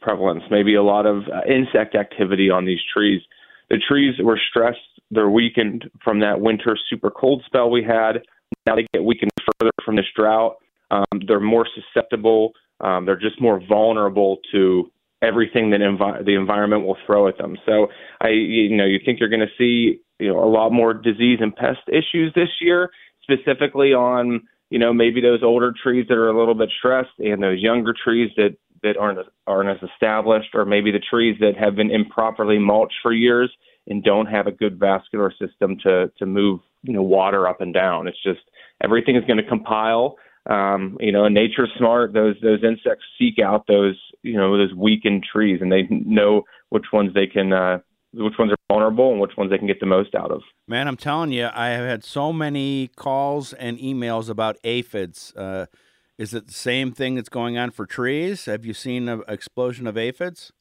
prevalence, 0.00 0.44
maybe 0.50 0.74
a 0.74 0.82
lot 0.82 1.04
of 1.04 1.24
uh, 1.24 1.42
insect 1.46 1.94
activity 1.94 2.48
on 2.48 2.64
these 2.64 2.80
trees. 2.92 3.20
The 3.68 3.78
trees 3.86 4.14
were 4.22 4.40
stressed; 4.50 4.78
they're 5.10 5.30
weakened 5.30 5.90
from 6.02 6.20
that 6.20 6.40
winter 6.40 6.78
super 6.88 7.10
cold 7.10 7.42
spell 7.44 7.70
we 7.70 7.82
had. 7.82 8.22
Now 8.66 8.76
they 8.76 8.86
get 8.94 9.04
weakened 9.04 9.30
further 9.60 9.72
from 9.84 9.96
this 9.96 10.06
drought. 10.16 10.56
Um, 10.90 11.20
they're 11.26 11.38
more 11.40 11.66
susceptible. 11.74 12.52
Um, 12.80 13.04
they're 13.04 13.20
just 13.20 13.40
more 13.42 13.60
vulnerable 13.68 14.38
to 14.52 14.90
everything 15.22 15.70
that 15.70 15.80
envi- 15.80 16.24
the 16.24 16.34
environment 16.34 16.84
will 16.84 16.96
throw 17.06 17.28
at 17.28 17.38
them. 17.38 17.56
So 17.66 17.88
I, 18.20 18.28
you 18.28 18.76
know, 18.76 18.84
you 18.84 18.98
think 19.04 19.20
you're 19.20 19.28
going 19.28 19.40
to 19.40 19.56
see, 19.58 20.00
you 20.18 20.28
know, 20.28 20.42
a 20.42 20.50
lot 20.50 20.70
more 20.70 20.94
disease 20.94 21.38
and 21.40 21.54
pest 21.54 21.80
issues 21.88 22.32
this 22.34 22.50
year, 22.60 22.90
specifically 23.22 23.92
on, 23.94 24.42
you 24.70 24.78
know, 24.78 24.92
maybe 24.92 25.20
those 25.20 25.42
older 25.42 25.72
trees 25.82 26.06
that 26.08 26.14
are 26.14 26.28
a 26.28 26.38
little 26.38 26.54
bit 26.54 26.70
stressed 26.78 27.18
and 27.18 27.42
those 27.42 27.60
younger 27.60 27.94
trees 28.04 28.30
that 28.36 28.56
that 28.82 28.98
aren't 28.98 29.18
aren't 29.46 29.70
as 29.70 29.88
established, 29.90 30.50
or 30.54 30.64
maybe 30.66 30.92
the 30.92 31.00
trees 31.00 31.36
that 31.40 31.56
have 31.58 31.74
been 31.74 31.90
improperly 31.90 32.58
mulched 32.58 32.96
for 33.02 33.12
years 33.12 33.50
and 33.86 34.04
don't 34.04 34.26
have 34.26 34.46
a 34.46 34.52
good 34.52 34.78
vascular 34.78 35.32
system 35.40 35.76
to 35.82 36.12
to 36.18 36.26
move, 36.26 36.60
you 36.82 36.92
know, 36.92 37.02
water 37.02 37.48
up 37.48 37.60
and 37.60 37.72
down. 37.72 38.06
It's 38.06 38.22
just 38.22 38.40
everything 38.82 39.16
is 39.16 39.24
going 39.24 39.38
to 39.38 39.48
compile 39.48 40.16
um, 40.46 40.96
you 41.00 41.12
know, 41.12 41.28
nature's 41.28 41.70
smart. 41.78 42.12
Those 42.12 42.36
those 42.42 42.62
insects 42.62 43.04
seek 43.18 43.38
out 43.38 43.66
those 43.66 43.96
you 44.22 44.36
know 44.36 44.56
those 44.56 44.74
weakened 44.74 45.24
trees, 45.30 45.60
and 45.60 45.72
they 45.72 45.86
know 45.90 46.42
which 46.68 46.86
ones 46.92 47.12
they 47.14 47.26
can, 47.26 47.52
uh, 47.52 47.78
which 48.12 48.34
ones 48.38 48.52
are 48.52 48.56
vulnerable, 48.68 49.10
and 49.10 49.20
which 49.20 49.36
ones 49.36 49.50
they 49.50 49.58
can 49.58 49.66
get 49.66 49.80
the 49.80 49.86
most 49.86 50.14
out 50.14 50.30
of. 50.30 50.42
Man, 50.68 50.86
I'm 50.86 50.96
telling 50.96 51.32
you, 51.32 51.48
I 51.52 51.68
have 51.68 51.86
had 51.86 52.04
so 52.04 52.32
many 52.32 52.90
calls 52.96 53.52
and 53.54 53.78
emails 53.78 54.28
about 54.28 54.56
aphids. 54.64 55.32
Uh, 55.34 55.66
is 56.18 56.34
it 56.34 56.46
the 56.46 56.54
same 56.54 56.92
thing 56.92 57.16
that's 57.16 57.28
going 57.28 57.58
on 57.58 57.70
for 57.70 57.86
trees? 57.86 58.44
Have 58.44 58.64
you 58.64 58.74
seen 58.74 59.08
an 59.08 59.22
explosion 59.26 59.86
of 59.86 59.96
aphids? 59.96 60.52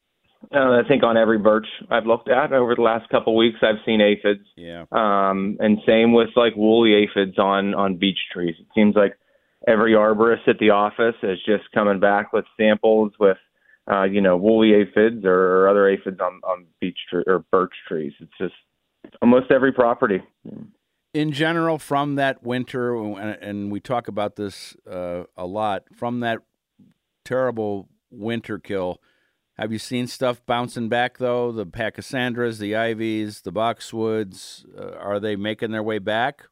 Uh, 0.53 0.57
I 0.57 0.81
think 0.87 1.03
on 1.03 1.15
every 1.15 1.37
birch 1.37 1.67
I've 1.89 2.05
looked 2.05 2.29
at 2.29 2.51
over 2.51 2.75
the 2.75 2.81
last 2.81 3.07
couple 3.09 3.33
of 3.33 3.37
weeks, 3.37 3.59
I've 3.61 3.83
seen 3.85 4.01
aphids. 4.01 4.45
Yeah. 4.57 4.85
Um, 4.91 5.57
and 5.59 5.79
same 5.85 6.13
with 6.13 6.29
like 6.35 6.55
woolly 6.55 6.93
aphids 6.93 7.37
on 7.37 7.73
on 7.73 7.97
beech 7.97 8.17
trees. 8.31 8.55
It 8.59 8.67
seems 8.75 8.95
like 8.95 9.17
every 9.67 9.93
arborist 9.93 10.47
at 10.47 10.59
the 10.59 10.71
office 10.71 11.15
is 11.23 11.39
just 11.45 11.63
coming 11.73 11.99
back 11.99 12.33
with 12.33 12.45
samples 12.57 13.11
with 13.19 13.37
uh, 13.91 14.03
you 14.03 14.21
know 14.21 14.37
woolly 14.37 14.73
aphids 14.73 15.25
or, 15.25 15.67
other 15.67 15.89
aphids 15.89 16.19
on 16.19 16.41
on 16.43 16.65
beech 16.79 16.97
tree 17.09 17.23
or 17.27 17.45
birch 17.51 17.73
trees. 17.87 18.13
It's 18.19 18.31
just 18.37 18.53
almost 19.21 19.51
every 19.51 19.71
property. 19.71 20.21
In 21.13 21.31
general, 21.31 21.77
from 21.77 22.15
that 22.15 22.43
winter, 22.43 22.95
and 22.95 23.71
we 23.71 23.79
talk 23.79 24.07
about 24.07 24.35
this 24.35 24.75
uh, 24.89 25.23
a 25.37 25.45
lot, 25.45 25.83
from 25.95 26.21
that 26.21 26.39
terrible 27.23 27.87
winter 28.09 28.57
kill, 28.57 28.99
have 29.57 29.71
you 29.71 29.77
seen 29.77 30.07
stuff 30.07 30.43
bouncing 30.45 30.89
back 30.89 31.19
though? 31.19 31.51
The 31.51 31.65
pachysandras, 31.65 32.57
the 32.57 32.75
ivies, 32.75 33.41
the 33.41 33.51
boxwoods, 33.51 34.65
uh, 34.77 34.97
are 34.97 35.19
they 35.19 35.35
making 35.35 35.71
their 35.71 35.83
way 35.83 35.99
back? 35.99 36.47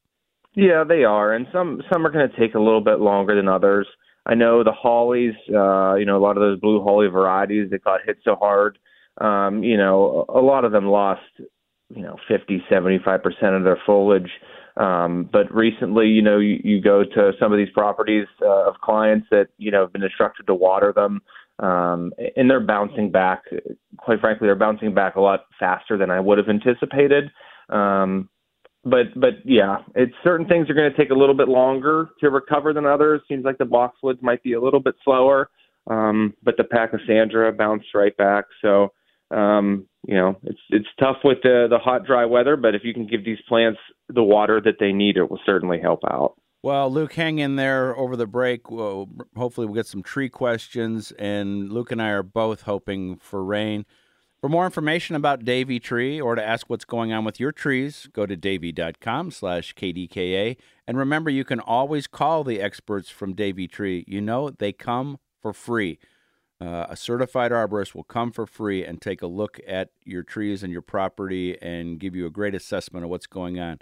Yeah, 0.55 0.83
they 0.87 1.03
are, 1.05 1.33
and 1.33 1.47
some 1.53 1.81
some 1.91 2.05
are 2.05 2.11
going 2.11 2.29
to 2.29 2.37
take 2.37 2.55
a 2.55 2.59
little 2.59 2.81
bit 2.81 2.99
longer 2.99 3.35
than 3.35 3.47
others. 3.47 3.87
I 4.25 4.35
know 4.35 4.63
the 4.63 4.73
hollies, 4.73 5.33
uh, 5.49 5.95
you 5.95 6.05
know, 6.05 6.17
a 6.17 6.23
lot 6.23 6.37
of 6.37 6.41
those 6.41 6.59
blue 6.59 6.83
holly 6.83 7.07
varieties 7.07 7.69
that 7.71 7.83
got 7.83 8.01
hit 8.05 8.17
so 8.23 8.35
hard. 8.35 8.77
Um, 9.19 9.63
you 9.63 9.77
know, 9.77 10.25
a 10.29 10.39
lot 10.39 10.65
of 10.65 10.71
them 10.71 10.87
lost, 10.87 11.21
you 11.89 12.01
know, 12.03 12.17
50, 12.27 12.63
75 12.69 13.23
percent 13.23 13.55
of 13.55 13.63
their 13.63 13.79
foliage. 13.85 14.29
Um, 14.77 15.29
but 15.31 15.53
recently, 15.53 16.07
you 16.07 16.21
know, 16.21 16.39
you, 16.39 16.59
you 16.63 16.81
go 16.81 17.03
to 17.03 17.31
some 17.39 17.51
of 17.51 17.57
these 17.57 17.69
properties 17.73 18.27
uh, 18.41 18.67
of 18.69 18.75
clients 18.83 19.27
that 19.31 19.47
you 19.57 19.71
know 19.71 19.81
have 19.83 19.93
been 19.93 20.03
instructed 20.03 20.47
to 20.47 20.55
water 20.55 20.93
them, 20.93 21.21
um, 21.59 22.11
and 22.35 22.49
they're 22.49 22.59
bouncing 22.59 23.09
back. 23.09 23.43
Quite 23.97 24.19
frankly, 24.19 24.47
they're 24.47 24.55
bouncing 24.55 24.93
back 24.93 25.15
a 25.15 25.21
lot 25.21 25.45
faster 25.59 25.97
than 25.97 26.09
I 26.11 26.19
would 26.19 26.37
have 26.37 26.49
anticipated. 26.49 27.31
Um, 27.69 28.29
but 28.83 29.07
but 29.15 29.33
yeah, 29.45 29.77
it's 29.95 30.13
certain 30.23 30.47
things 30.47 30.69
are 30.69 30.73
going 30.73 30.91
to 30.91 30.97
take 30.97 31.11
a 31.11 31.15
little 31.15 31.35
bit 31.35 31.47
longer 31.47 32.09
to 32.19 32.29
recover 32.29 32.73
than 32.73 32.85
others. 32.85 33.21
Seems 33.27 33.45
like 33.45 33.57
the 33.57 33.65
boxwoods 33.65 34.21
might 34.21 34.43
be 34.43 34.53
a 34.53 34.61
little 34.61 34.79
bit 34.79 34.95
slower, 35.03 35.49
um, 35.87 36.33
but 36.43 36.55
the 36.57 36.63
Pachysandra 36.63 37.55
bounced 37.55 37.87
right 37.93 38.15
back. 38.17 38.45
So 38.61 38.91
um, 39.31 39.87
you 40.07 40.15
know, 40.15 40.37
it's 40.43 40.59
it's 40.69 40.87
tough 40.99 41.17
with 41.23 41.37
the 41.43 41.67
the 41.69 41.79
hot 41.79 42.05
dry 42.05 42.25
weather, 42.25 42.57
but 42.57 42.75
if 42.75 42.83
you 42.83 42.93
can 42.93 43.07
give 43.07 43.23
these 43.23 43.39
plants 43.47 43.79
the 44.09 44.23
water 44.23 44.61
that 44.61 44.75
they 44.79 44.91
need, 44.91 45.17
it 45.17 45.29
will 45.29 45.39
certainly 45.45 45.79
help 45.79 46.01
out. 46.09 46.35
Well, 46.63 46.91
Luke, 46.91 47.13
hang 47.13 47.39
in 47.39 47.55
there 47.55 47.95
over 47.97 48.15
the 48.15 48.27
break. 48.27 48.69
Well, 48.69 49.09
hopefully, 49.35 49.67
we'll 49.67 49.75
get 49.75 49.87
some 49.87 50.03
tree 50.03 50.29
questions, 50.29 51.11
and 51.13 51.71
Luke 51.71 51.91
and 51.91 52.01
I 52.01 52.09
are 52.09 52.23
both 52.23 52.63
hoping 52.63 53.15
for 53.17 53.43
rain. 53.43 53.85
For 54.41 54.49
more 54.49 54.65
information 54.65 55.15
about 55.15 55.45
Davey 55.45 55.79
Tree 55.79 56.19
or 56.19 56.33
to 56.33 56.43
ask 56.43 56.67
what's 56.67 56.83
going 56.83 57.13
on 57.13 57.23
with 57.23 57.39
your 57.39 57.51
trees, 57.51 58.07
go 58.11 58.25
to 58.25 58.35
davey.com 58.35 59.29
slash 59.29 59.75
KDKA. 59.75 60.57
And 60.87 60.97
remember, 60.97 61.29
you 61.29 61.43
can 61.45 61.59
always 61.59 62.07
call 62.07 62.43
the 62.43 62.59
experts 62.59 63.11
from 63.11 63.35
Davey 63.35 63.67
Tree. 63.67 64.03
You 64.07 64.19
know, 64.19 64.49
they 64.49 64.73
come 64.73 65.19
for 65.39 65.53
free. 65.53 65.99
Uh, 66.59 66.87
a 66.89 66.95
certified 66.95 67.51
arborist 67.51 67.93
will 67.93 68.03
come 68.03 68.31
for 68.31 68.47
free 68.47 68.83
and 68.83 68.99
take 68.99 69.21
a 69.21 69.27
look 69.27 69.59
at 69.67 69.89
your 70.03 70.23
trees 70.23 70.63
and 70.63 70.73
your 70.73 70.81
property 70.81 71.55
and 71.61 71.99
give 71.99 72.15
you 72.15 72.25
a 72.25 72.31
great 72.31 72.55
assessment 72.55 73.03
of 73.03 73.11
what's 73.11 73.27
going 73.27 73.59
on. 73.59 73.77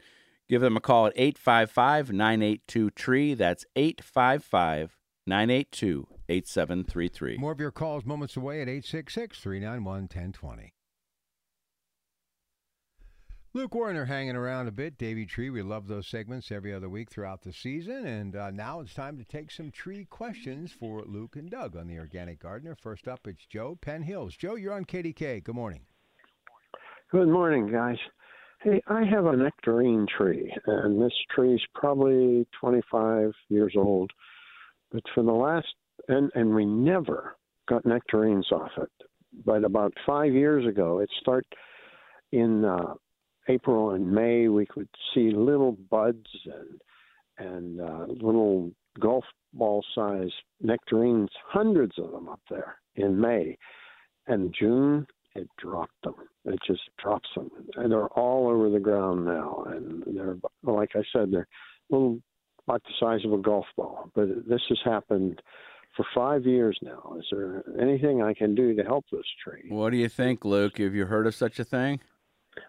Give 0.50 0.60
them 0.60 0.76
a 0.76 0.82
call 0.82 1.08
at 1.08 1.14
855 1.16 2.12
982 2.12 2.90
TREE. 2.92 3.34
That's 3.34 3.66
855 3.78 4.98
982 5.26 6.19
8733. 6.30 7.38
More 7.38 7.52
of 7.52 7.60
your 7.60 7.72
calls 7.72 8.06
moments 8.06 8.38
away 8.38 8.62
at 8.62 8.70
866 8.70 9.40
391 9.40 10.02
1020. 10.04 10.74
Luke 13.52 13.74
Warner 13.74 14.06
hanging 14.06 14.36
around 14.36 14.68
a 14.68 14.72
bit. 14.72 15.00
Davey 15.00 15.26
Tree, 15.26 15.50
we 15.50 15.64
love 15.64 15.88
those 15.88 16.06
segments 16.06 16.52
every 16.52 16.72
other 16.72 16.88
week 16.88 17.10
throughout 17.10 17.42
the 17.42 17.52
season. 17.52 18.06
And 18.06 18.36
uh, 18.36 18.52
now 18.52 18.80
it's 18.80 18.94
time 18.94 19.18
to 19.18 19.24
take 19.24 19.50
some 19.50 19.72
tree 19.72 20.06
questions 20.06 20.72
for 20.72 21.02
Luke 21.02 21.36
and 21.36 21.50
Doug 21.50 21.76
on 21.76 21.88
the 21.88 21.98
Organic 21.98 22.40
Gardener. 22.40 22.76
First 22.76 23.08
up, 23.08 23.22
it's 23.26 23.48
Joe 23.48 23.76
Penn 23.82 24.04
Hills. 24.04 24.36
Joe, 24.36 24.54
you're 24.54 24.74
on 24.74 24.86
KDK. 24.86 25.44
Good 25.44 25.56
morning. 25.56 25.82
Good 27.12 27.28
morning, 27.28 27.72
guys. 27.72 27.98
Hey, 28.62 28.84
I 28.88 29.04
have 29.04 29.26
a 29.26 29.36
nectarine 29.36 30.06
tree, 30.16 30.54
and 30.68 31.02
this 31.02 31.14
tree 31.34 31.56
is 31.56 31.66
probably 31.74 32.46
25 32.60 33.32
years 33.48 33.74
old. 33.76 34.12
But 34.92 35.02
for 35.16 35.24
the 35.24 35.32
last 35.32 35.74
and 36.08 36.32
and 36.36 36.54
we 36.54 36.66
never 36.66 37.36
got 37.68 37.86
nectarines 37.86 38.52
off 38.52 38.72
it. 38.78 38.90
But 39.46 39.64
about 39.64 39.94
five 40.06 40.34
years 40.34 40.66
ago, 40.66 41.00
it 41.00 41.10
started 41.22 41.54
in 42.32 42.66
uh, 42.66 42.94
April 43.48 43.92
and 43.92 44.12
May. 44.12 44.48
We 44.48 44.66
could 44.66 44.90
see 45.14 45.32
little 45.32 45.74
buds 45.90 46.28
and 46.46 46.82
and 47.38 47.82
uh, 47.82 48.06
little 48.10 48.72
golf 49.00 49.24
ball 49.54 49.84
size 49.96 50.32
nectarines, 50.62 51.30
hundreds 51.48 51.98
of 51.98 52.12
them 52.12 52.28
up 52.28 52.42
there 52.50 52.76
in 52.96 53.20
May. 53.20 53.58
And 54.28 54.54
June, 54.58 55.08
it 55.36 55.48
dropped 55.58 56.02
them. 56.04 56.16
It 56.46 56.60
just 56.68 56.82
drops 57.02 57.30
them, 57.36 57.50
and 57.76 57.92
they're 57.92 58.08
all 58.10 58.48
over 58.48 58.70
the 58.70 58.80
ground 58.80 59.26
now. 59.26 59.64
And 59.68 60.04
they're 60.16 60.38
like 60.64 60.92
I 60.96 61.04
said, 61.14 61.32
they're 61.32 61.48
little 61.90 62.20
about 62.68 62.84
the 62.84 62.94
size 63.00 63.26
of 63.26 63.34
a 63.34 63.42
golf 63.42 63.66
ball. 63.76 64.12
But 64.14 64.48
this 64.48 64.62
has 64.70 64.80
happened 64.84 65.42
for 65.96 66.06
five 66.16 66.46
years 66.46 66.78
now. 66.82 67.16
Is 67.20 67.26
there 67.32 67.64
anything 67.80 68.22
I 68.22 68.34
can 68.34 68.56
do 68.56 68.76
to 68.76 68.84
help 68.84 69.06
this 69.12 69.26
tree? 69.44 69.66
What 69.70 69.92
do 69.92 69.98
you 69.98 70.10
think, 70.10 70.46
Luke? 70.46 70.78
Have 70.78 70.96
you 70.96 71.06
heard 71.06 71.28
of 71.28 71.36
such 71.36 71.60
a 71.60 71.64
thing? 71.64 72.00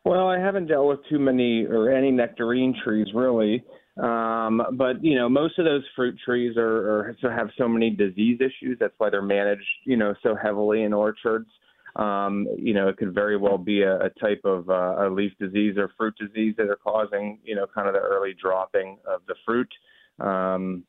Well, 0.04 0.28
I 0.28 0.38
haven't 0.38 0.66
dealt 0.66 0.88
with 0.88 1.00
too 1.08 1.18
many 1.18 1.64
or 1.64 1.90
any 1.90 2.10
nectarine 2.10 2.74
trees 2.84 3.08
really, 3.14 3.64
um, 4.00 4.62
but 4.74 5.02
you 5.02 5.16
know 5.16 5.28
most 5.28 5.58
of 5.58 5.64
those 5.64 5.82
fruit 5.96 6.16
trees 6.24 6.56
are, 6.56 7.16
are 7.22 7.32
have 7.34 7.48
so 7.58 7.68
many 7.68 7.90
disease 7.90 8.40
issues. 8.40 8.78
That's 8.78 8.94
why 8.98 9.10
they're 9.10 9.22
managed, 9.22 9.62
you 9.84 9.96
know, 9.96 10.14
so 10.22 10.36
heavily 10.40 10.82
in 10.82 10.92
orchards. 10.92 11.48
Um, 11.96 12.46
you 12.56 12.72
know, 12.72 12.88
it 12.88 12.98
could 12.98 13.14
very 13.14 13.36
well 13.36 13.58
be 13.58 13.82
a, 13.82 13.96
a 14.04 14.10
type 14.20 14.42
of 14.44 14.70
uh, 14.70 15.06
a 15.06 15.10
leaf 15.10 15.32
disease 15.40 15.76
or 15.76 15.90
fruit 15.96 16.14
disease 16.18 16.54
that 16.56 16.68
are 16.68 16.78
causing, 16.82 17.40
you 17.44 17.56
know, 17.56 17.66
kind 17.74 17.88
of 17.88 17.94
the 17.94 18.00
early 18.00 18.34
dropping 18.40 18.98
of 19.06 19.22
the 19.26 19.34
fruit. 19.44 19.68
Um, 20.20 20.84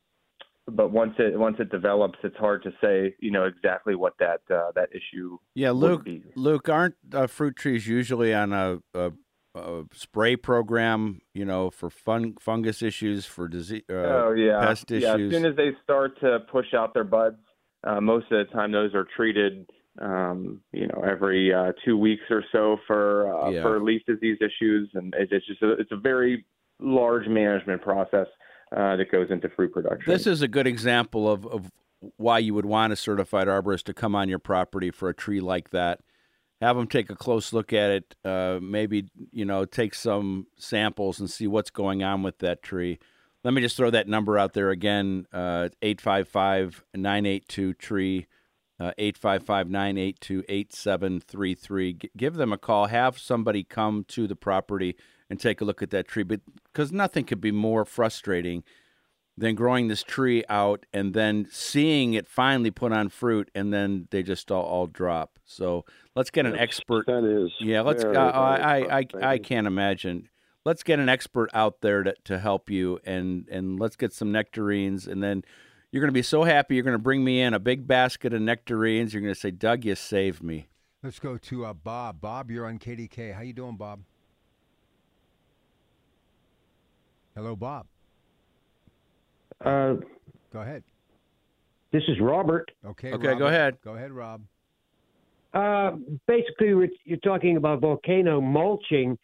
but 0.70 0.92
once 0.92 1.14
it 1.18 1.38
once 1.38 1.56
it 1.58 1.70
develops, 1.70 2.18
it's 2.22 2.36
hard 2.36 2.62
to 2.62 2.70
say, 2.80 3.14
you 3.18 3.30
know, 3.30 3.44
exactly 3.44 3.94
what 3.94 4.14
that 4.18 4.40
uh, 4.50 4.72
that 4.74 4.90
issue. 4.92 5.38
Yeah, 5.54 5.70
Luke. 5.72 6.06
Luke, 6.36 6.68
aren't 6.68 6.94
uh, 7.12 7.26
fruit 7.26 7.56
trees 7.56 7.86
usually 7.86 8.32
on 8.32 8.52
a, 8.52 8.78
a, 8.94 9.12
a, 9.54 9.84
spray 9.92 10.36
program? 10.36 11.20
You 11.34 11.44
know, 11.44 11.70
for 11.70 11.90
fun, 11.90 12.36
fungus 12.38 12.82
issues, 12.82 13.26
for 13.26 13.48
disease, 13.48 13.82
uh, 13.90 13.94
oh 13.94 14.34
yeah, 14.36 14.60
pest 14.60 14.90
issues. 14.90 15.02
yeah. 15.02 15.14
As 15.14 15.32
soon 15.32 15.44
as 15.44 15.56
they 15.56 15.70
start 15.82 16.20
to 16.20 16.40
push 16.50 16.74
out 16.74 16.94
their 16.94 17.04
buds, 17.04 17.38
uh, 17.84 18.00
most 18.00 18.26
of 18.30 18.46
the 18.46 18.52
time 18.52 18.70
those 18.70 18.94
are 18.94 19.06
treated 19.16 19.66
um, 20.00 20.60
you 20.72 20.86
know, 20.86 21.02
every 21.06 21.52
uh, 21.52 21.72
two 21.84 21.98
weeks 21.98 22.22
or 22.30 22.42
so 22.52 22.78
for 22.86 23.34
uh, 23.34 23.50
Yeah. 23.50 23.62
for 23.62 23.82
leaf 23.82 24.02
disease 24.06 24.38
issues, 24.40 24.90
and 24.94 25.14
it, 25.14 25.28
it's 25.30 25.46
just 25.46 25.62
a, 25.62 25.72
it's 25.72 25.92
a 25.92 25.96
very 25.96 26.46
large 26.80 27.28
management 27.28 27.82
process 27.82 28.26
uh, 28.76 28.96
that 28.96 29.10
goes 29.10 29.30
into 29.30 29.48
fruit 29.48 29.72
production. 29.72 30.10
This 30.12 30.26
is 30.26 30.42
a 30.42 30.48
good 30.48 30.66
example 30.66 31.30
of, 31.30 31.46
of 31.46 31.70
why 32.16 32.38
you 32.38 32.54
would 32.54 32.66
want 32.66 32.92
a 32.92 32.96
certified 32.96 33.46
arborist 33.48 33.84
to 33.84 33.94
come 33.94 34.14
on 34.14 34.28
your 34.28 34.38
property 34.38 34.90
for 34.90 35.08
a 35.08 35.14
tree 35.14 35.40
like 35.40 35.70
that. 35.70 36.00
Have 36.60 36.76
them 36.76 36.86
take 36.86 37.10
a 37.10 37.16
close 37.16 37.52
look 37.52 37.72
at 37.72 37.90
it. 37.90 38.14
Uh, 38.24 38.58
maybe 38.62 39.08
you 39.32 39.44
know 39.44 39.64
take 39.64 39.94
some 39.94 40.46
samples 40.56 41.20
and 41.20 41.30
see 41.30 41.46
what's 41.46 41.70
going 41.70 42.02
on 42.02 42.22
with 42.22 42.38
that 42.38 42.62
tree. 42.62 42.98
Let 43.44 43.54
me 43.54 43.60
just 43.60 43.76
throw 43.76 43.90
that 43.90 44.06
number 44.08 44.38
out 44.38 44.52
there 44.52 44.70
again: 44.70 45.26
uh, 45.32 45.70
eight 45.82 46.00
five 46.00 46.28
five 46.28 46.84
nine 46.94 47.26
eight 47.26 47.48
two 47.48 47.74
tree. 47.74 48.26
uh, 48.78 48.92
Eight 48.98 49.16
five 49.18 49.42
five 49.44 49.68
nine 49.68 49.98
eight 49.98 50.20
two 50.20 50.44
eight 50.48 50.72
seven 50.72 51.20
three 51.20 51.54
three. 51.54 51.98
Give 52.16 52.34
them 52.34 52.52
a 52.52 52.58
call. 52.58 52.86
Have 52.86 53.18
somebody 53.18 53.64
come 53.64 54.04
to 54.08 54.26
the 54.26 54.36
property 54.36 54.96
and 55.32 55.40
take 55.40 55.62
a 55.62 55.64
look 55.64 55.80
at 55.82 55.88
that 55.88 56.06
tree. 56.06 56.24
But 56.24 56.42
because 56.70 56.92
nothing 56.92 57.24
could 57.24 57.40
be 57.40 57.52
more 57.52 57.86
frustrating 57.86 58.64
than 59.34 59.54
growing 59.54 59.88
this 59.88 60.02
tree 60.02 60.44
out 60.50 60.84
and 60.92 61.14
then 61.14 61.48
seeing 61.50 62.12
it 62.12 62.28
finally 62.28 62.70
put 62.70 62.92
on 62.92 63.08
fruit 63.08 63.50
and 63.54 63.72
then 63.72 64.08
they 64.10 64.22
just 64.22 64.52
all, 64.52 64.62
all 64.62 64.86
drop. 64.86 65.38
So 65.46 65.86
let's 66.14 66.28
get 66.28 66.44
an 66.44 66.54
expert. 66.58 67.06
That 67.06 67.24
is. 67.24 67.50
Yeah, 67.60 67.80
let's. 67.80 68.02
very, 68.02 68.14
Uh, 68.14 68.30
very 68.30 68.62
I, 68.62 68.98
I 68.98 68.98
I 68.98 69.32
I 69.32 69.38
can't 69.38 69.66
imagine. 69.66 70.28
Let's 70.66 70.82
get 70.82 70.98
an 70.98 71.08
expert 71.08 71.48
out 71.54 71.80
there 71.80 72.02
to, 72.02 72.14
to 72.24 72.38
help 72.38 72.68
you 72.68 73.00
and 73.06 73.48
and 73.50 73.80
let's 73.80 73.96
get 73.96 74.12
some 74.12 74.32
nectarines 74.32 75.06
and 75.06 75.22
then 75.22 75.44
you're 75.90 76.02
going 76.02 76.12
to 76.12 76.12
be 76.12 76.22
so 76.22 76.44
happy. 76.44 76.74
You're 76.74 76.84
going 76.84 76.92
to 76.92 77.02
bring 77.02 77.24
me 77.24 77.40
in 77.40 77.54
a 77.54 77.58
big 77.58 77.86
basket 77.86 78.34
of 78.34 78.42
nectarines. 78.42 79.14
You're 79.14 79.22
going 79.22 79.34
to 79.34 79.40
say, 79.40 79.50
"Doug, 79.50 79.86
you 79.86 79.94
saved 79.94 80.42
me." 80.42 80.68
Let's 81.02 81.18
go 81.18 81.38
to 81.38 81.64
uh, 81.64 81.72
Bob. 81.72 82.20
Bob, 82.20 82.50
you're 82.50 82.66
on 82.66 82.78
KDK. 82.78 83.34
How 83.34 83.40
you 83.40 83.54
doing, 83.54 83.76
Bob? 83.76 84.02
Hello, 87.34 87.56
Bob. 87.56 87.86
Uh, 89.64 89.94
Go 90.52 90.60
ahead. 90.60 90.82
this 91.92 92.02
is 92.08 92.20
Robert. 92.20 92.70
Okay. 92.84 93.12
Okay, 93.12 93.34
go 93.38 93.46
ahead. 93.46 93.78
Go 93.84 93.94
ahead, 93.94 94.12
Rob. 94.12 94.42
Uh, 95.54 95.92
basically, 96.26 96.68
you're 97.04 97.18
talking 97.22 97.56
about 97.56 97.80
volcano 97.80 98.40
mulching. 98.40 99.16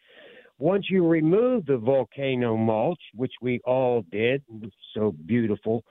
Once 0.57 0.85
you 0.89 1.07
remove 1.07 1.65
the 1.65 1.77
volcano 1.77 2.57
mulch, 2.57 2.99
which 3.15 3.31
we 3.41 3.59
all 3.65 4.03
did, 4.11 4.41
it 4.49 4.61
was 4.61 4.71
so 4.93 5.13
beautiful, 5.25 5.83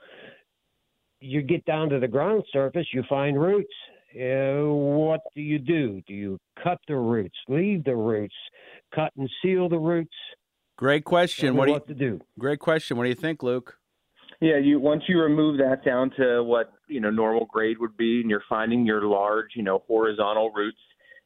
you 1.21 1.41
get 1.41 1.63
down 1.65 1.89
to 1.89 1.99
the 1.99 2.07
ground 2.07 2.43
surface, 2.51 2.85
you 2.93 3.03
find 3.09 3.39
roots. 3.41 3.73
Uh, 4.15 4.63
what 4.65 5.21
do 5.35 5.41
you 5.41 5.59
do? 5.59 6.01
Do 6.07 6.13
you 6.13 6.39
cut 6.63 6.79
the 6.87 6.95
roots, 6.95 7.35
leave 7.47 7.83
the 7.83 7.95
roots, 7.95 8.35
cut 8.93 9.11
and 9.17 9.29
seal 9.41 9.69
the 9.69 9.77
roots? 9.77 10.15
Great 10.79 11.03
question. 11.03 11.57
What 11.57 11.65
do 11.65 11.71
you, 11.71 11.73
what 11.73 11.87
to 11.89 11.93
do? 11.93 12.21
great 12.39 12.59
question. 12.59 12.95
What 12.95 13.03
do 13.03 13.09
you 13.09 13.15
think, 13.15 13.43
Luke? 13.43 13.75
Yeah, 14.39 14.59
you 14.59 14.79
once 14.79 15.03
you 15.09 15.19
remove 15.19 15.57
that 15.57 15.83
down 15.83 16.09
to 16.15 16.41
what 16.41 16.71
you 16.87 17.01
know 17.01 17.09
normal 17.09 17.47
grade 17.51 17.79
would 17.79 17.97
be, 17.97 18.21
and 18.21 18.29
you're 18.29 18.45
finding 18.47 18.85
your 18.85 19.01
large, 19.01 19.47
you 19.57 19.63
know, 19.63 19.83
horizontal 19.89 20.53
roots. 20.55 20.77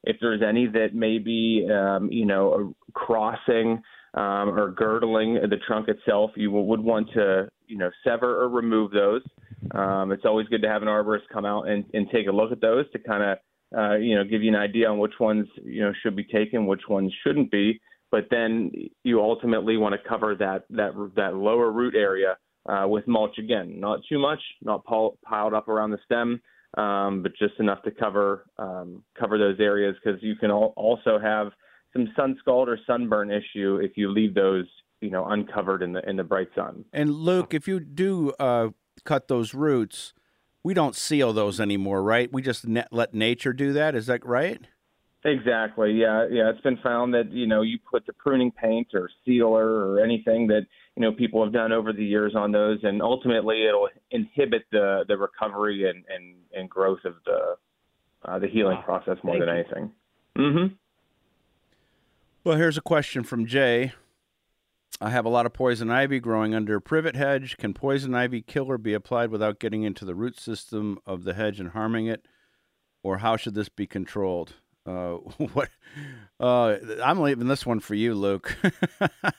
If 0.06 0.18
there's 0.20 0.42
any 0.42 0.66
that 0.70 0.96
may 0.96 1.20
be, 1.20 1.70
um, 1.72 2.12
you 2.12 2.26
know, 2.26 2.74
crossing 2.94 3.84
um, 4.16 4.58
or 4.58 4.72
girdling 4.72 5.36
the 5.36 5.58
trunk 5.68 5.88
itself, 5.88 6.32
you 6.36 6.50
would 6.50 6.80
want 6.80 7.10
to, 7.14 7.48
you 7.68 7.78
know, 7.78 7.92
sever 8.04 8.42
or 8.42 8.50
remove 8.50 8.90
those. 8.90 9.22
Um, 9.70 10.12
it's 10.12 10.26
always 10.26 10.48
good 10.48 10.64
to 10.64 10.68
have 10.68 10.82
an 10.82 10.88
arborist 10.88 11.30
come 11.32 11.46
out 11.46 11.68
and, 11.68 11.86
and 11.94 12.10
take 12.12 12.26
a 12.26 12.32
look 12.32 12.52
at 12.52 12.60
those 12.60 12.90
to 12.94 12.98
kind 12.98 13.24
of, 13.24 13.38
uh, 13.78 13.96
you 13.98 14.16
know, 14.16 14.24
give 14.24 14.42
you 14.42 14.50
an 14.50 14.60
idea 14.60 14.90
on 14.90 14.98
which 14.98 15.20
ones, 15.20 15.48
you 15.64 15.82
know, 15.84 15.94
should 16.02 16.16
be 16.16 16.24
taken, 16.24 16.66
which 16.66 16.88
ones 16.90 17.14
shouldn't 17.24 17.52
be. 17.52 17.80
But 18.14 18.28
then 18.30 18.70
you 19.04 19.20
ultimately 19.22 19.76
want 19.76 19.94
to 19.94 20.08
cover 20.08 20.36
that 20.36 20.66
that 20.70 20.92
that 21.16 21.34
lower 21.34 21.72
root 21.72 21.96
area 21.96 22.38
uh, 22.70 22.86
with 22.88 23.08
mulch 23.08 23.40
again. 23.40 23.80
Not 23.80 24.02
too 24.08 24.20
much, 24.20 24.40
not 24.62 24.86
pil- 24.86 25.18
piled 25.26 25.56
up 25.56 25.68
around 25.68 25.90
the 25.90 25.98
stem, 26.06 26.40
um, 26.78 27.24
but 27.24 27.32
just 27.40 27.56
enough 27.60 27.82
to 27.82 27.90
cover 27.90 28.46
um, 28.60 29.04
cover 29.20 29.40
those 29.40 29.60
areas 29.60 29.96
because 29.96 30.22
you 30.22 30.36
can 30.36 30.52
al- 30.52 30.76
also 30.76 31.18
have 31.18 31.48
some 31.92 32.08
sun 32.16 32.38
scald 32.40 32.70
or 32.70 32.78
sunburn 32.86 33.32
issue 33.32 33.80
if 33.82 33.94
you 33.96 34.12
leave 34.12 34.36
those 34.36 34.68
you 35.02 35.10
know 35.10 35.26
uncovered 35.26 35.82
in 35.82 35.94
the 35.94 36.08
in 36.08 36.16
the 36.16 36.24
bright 36.24 36.50
sun. 36.54 36.86
And 36.94 37.10
Luke, 37.16 37.56
if 37.56 37.68
you 37.68 37.80
do 37.80 38.32
uh, 38.40 38.70
cut 39.06 39.28
those 39.28 39.56
roots, 39.56 40.14
we 40.64 40.76
don't 40.76 40.96
seal 40.96 41.34
those 41.34 41.60
anymore, 41.60 42.04
right? 42.04 42.32
We 42.32 42.44
just 42.44 42.68
let 42.92 43.16
nature 43.16 43.54
do 43.54 43.74
that. 43.74 43.96
Is 43.96 44.06
that 44.06 44.24
right? 44.24 44.62
Exactly. 45.26 45.94
Yeah. 45.94 46.28
Yeah. 46.30 46.50
It's 46.50 46.60
been 46.62 46.78
found 46.84 47.14
that 47.14 47.32
you 47.32 47.48
know 47.48 47.62
you 47.62 47.80
put 47.90 48.06
the 48.06 48.14
pruning 48.14 48.52
paint 48.52 48.90
or 48.94 49.10
sealer 49.26 49.88
or 49.88 50.04
anything 50.04 50.48
that 50.48 50.66
you 50.96 51.02
know 51.02 51.12
people 51.14 51.44
have 51.44 51.54
done 51.54 51.72
over 51.72 51.94
the 51.94 52.04
years 52.04 52.34
on 52.36 52.52
those, 52.52 52.80
and 52.84 53.02
ultimately 53.02 53.66
it'll 53.66 53.88
inhibit 54.12 54.64
the 54.72 55.06
the 55.08 55.18
recovery 55.18 55.90
and 55.90 56.04
and, 56.14 56.36
and 56.54 56.70
growth 56.70 57.00
of 57.06 57.16
the 57.26 57.56
uh, 58.30 58.40
the 58.40 58.48
healing 58.48 58.78
Wow. 58.78 58.84
process 58.84 59.18
more 59.24 59.36
Thank 59.36 59.46
than 59.46 59.56
you. 59.56 59.62
anything. 59.62 59.92
Mm-hmm. 60.38 60.74
Well, 62.44 62.58
here's 62.58 62.78
a 62.78 62.82
question 62.82 63.24
from 63.24 63.46
Jay. 63.46 63.94
I 65.02 65.10
have 65.10 65.26
a 65.26 65.30
lot 65.30 65.46
of 65.46 65.54
poison 65.54 65.90
ivy 65.90 66.20
growing 66.20 66.54
under 66.54 66.76
a 66.76 66.82
privet 66.82 67.16
hedge. 67.16 67.58
Can 67.58 67.74
poison 67.74 68.14
ivy 68.14 68.42
killer 68.42 68.78
be 68.78 68.94
applied 68.94 69.32
without 69.32 69.60
getting 69.60 69.84
into 69.84 70.04
the 70.06 70.16
root 70.16 70.40
system 70.40 71.00
of 71.06 71.24
the 71.24 71.34
hedge 71.34 71.60
and 71.60 71.70
harming 71.70 72.08
it? 72.08 72.26
Or 73.02 73.18
how 73.20 73.36
should 73.38 73.54
this 73.56 73.70
be 73.70 73.88
controlled? 73.88 74.54
Uh, 74.86 75.14
what? 75.54 75.70
Uh, 76.40 76.76
I'm 77.04 77.22
leaving 77.22 77.48
this 77.48 77.66
one 77.66 77.80
for 77.80 77.96
you, 77.96 78.14
Luke. 78.14 78.58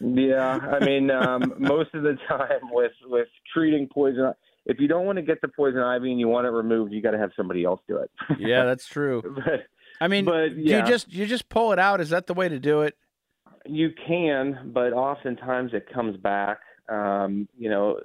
Yeah, 0.00 0.58
I 0.58 0.84
mean, 0.84 1.10
um, 1.10 1.54
most 1.58 1.94
of 1.94 2.02
the 2.02 2.16
time 2.28 2.60
with 2.70 2.92
with 3.06 3.28
treating 3.52 3.88
poison, 3.88 4.32
if 4.66 4.78
you 4.80 4.88
don't 4.88 5.04
want 5.06 5.16
to 5.16 5.22
get 5.22 5.40
the 5.40 5.48
poison 5.48 5.80
ivy 5.80 6.10
and 6.10 6.20
you 6.20 6.28
want 6.28 6.46
it 6.46 6.50
removed, 6.50 6.92
you 6.92 7.00
got 7.02 7.12
to 7.12 7.18
have 7.18 7.30
somebody 7.36 7.64
else 7.64 7.80
do 7.88 7.98
it. 7.98 8.10
yeah, 8.38 8.64
that's 8.64 8.86
true. 8.86 9.22
but 9.44 9.66
I 10.00 10.08
mean, 10.08 10.24
But, 10.24 10.48
do 10.50 10.54
yeah. 10.56 10.80
you 10.80 10.86
just 10.86 11.12
you 11.12 11.26
just 11.26 11.48
pull 11.48 11.72
it 11.72 11.78
out? 11.78 12.00
Is 12.00 12.10
that 12.10 12.26
the 12.26 12.34
way 12.34 12.48
to 12.48 12.58
do 12.58 12.82
it? 12.82 12.96
you 13.66 13.90
can, 14.06 14.72
but 14.74 14.92
oftentimes 14.92 15.72
it 15.72 15.90
comes 15.92 16.16
back. 16.18 16.58
Um, 16.90 17.48
you 17.56 17.70
know, 17.70 17.98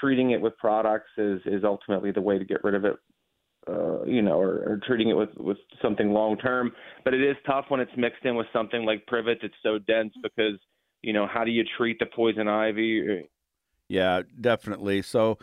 treating 0.00 0.32
it 0.32 0.40
with 0.40 0.56
products 0.58 1.10
is 1.16 1.40
is 1.46 1.64
ultimately 1.64 2.10
the 2.12 2.20
way 2.20 2.38
to 2.38 2.44
get 2.44 2.62
rid 2.64 2.74
of 2.74 2.84
it. 2.84 2.96
Uh, 3.66 4.04
you 4.04 4.20
know, 4.20 4.38
or, 4.38 4.56
or 4.66 4.80
treating 4.86 5.08
it 5.08 5.14
with 5.14 5.30
with 5.38 5.56
something 5.80 6.12
long 6.12 6.36
term. 6.36 6.70
But 7.02 7.14
it 7.14 7.22
is 7.22 7.36
tough 7.46 7.66
when 7.68 7.80
it's 7.80 7.92
mixed 7.96 8.24
in 8.24 8.36
with 8.36 8.46
something 8.52 8.84
like 8.84 9.06
privet. 9.06 9.38
It's 9.42 9.54
so 9.62 9.78
dense 9.78 10.12
because 10.22 10.58
you 11.02 11.14
know 11.14 11.26
how 11.26 11.44
do 11.44 11.50
you 11.50 11.64
treat 11.78 11.98
the 11.98 12.06
poison 12.06 12.46
ivy? 12.46 13.26
Yeah, 13.88 14.22
definitely. 14.38 15.00
So 15.02 15.38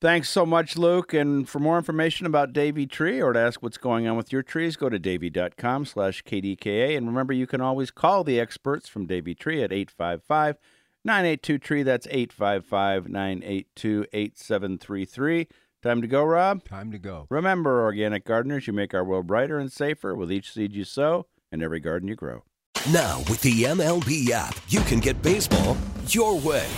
thanks 0.00 0.28
so 0.28 0.44
much, 0.44 0.76
Luke. 0.76 1.14
And 1.14 1.48
for 1.48 1.60
more 1.60 1.78
information 1.78 2.26
about 2.26 2.52
Davey 2.52 2.86
Tree 2.86 3.22
or 3.22 3.32
to 3.32 3.38
ask 3.38 3.62
what's 3.62 3.78
going 3.78 4.08
on 4.08 4.16
with 4.16 4.32
your 4.32 4.42
trees, 4.42 4.76
go 4.76 4.88
to 4.88 4.98
davey.com 4.98 5.84
slash 5.84 6.22
KDKA. 6.24 6.96
And 6.96 7.06
remember, 7.06 7.32
you 7.32 7.46
can 7.46 7.60
always 7.60 7.90
call 7.90 8.24
the 8.24 8.40
experts 8.40 8.88
from 8.88 9.06
Davey 9.06 9.34
Tree 9.34 9.62
at 9.62 9.72
855 9.72 10.58
982 11.04 11.58
Tree. 11.58 11.82
That's 11.82 12.06
855 12.10 13.08
982 13.08 14.06
8733. 14.12 15.48
Time 15.82 16.00
to 16.00 16.06
go, 16.06 16.22
Rob. 16.22 16.62
Time 16.62 16.92
to 16.92 16.98
go. 16.98 17.26
Remember, 17.28 17.82
organic 17.82 18.24
gardeners, 18.24 18.68
you 18.68 18.72
make 18.72 18.94
our 18.94 19.02
world 19.02 19.26
brighter 19.26 19.58
and 19.58 19.72
safer 19.72 20.14
with 20.14 20.30
each 20.30 20.52
seed 20.52 20.72
you 20.72 20.84
sow 20.84 21.26
and 21.50 21.60
every 21.60 21.80
garden 21.80 22.06
you 22.08 22.14
grow. 22.14 22.44
Now, 22.92 23.18
with 23.28 23.40
the 23.40 23.64
MLB 23.64 24.30
app, 24.30 24.56
you 24.68 24.80
can 24.82 25.00
get 25.00 25.20
baseball 25.22 25.76
your 26.06 26.38
way. 26.38 26.68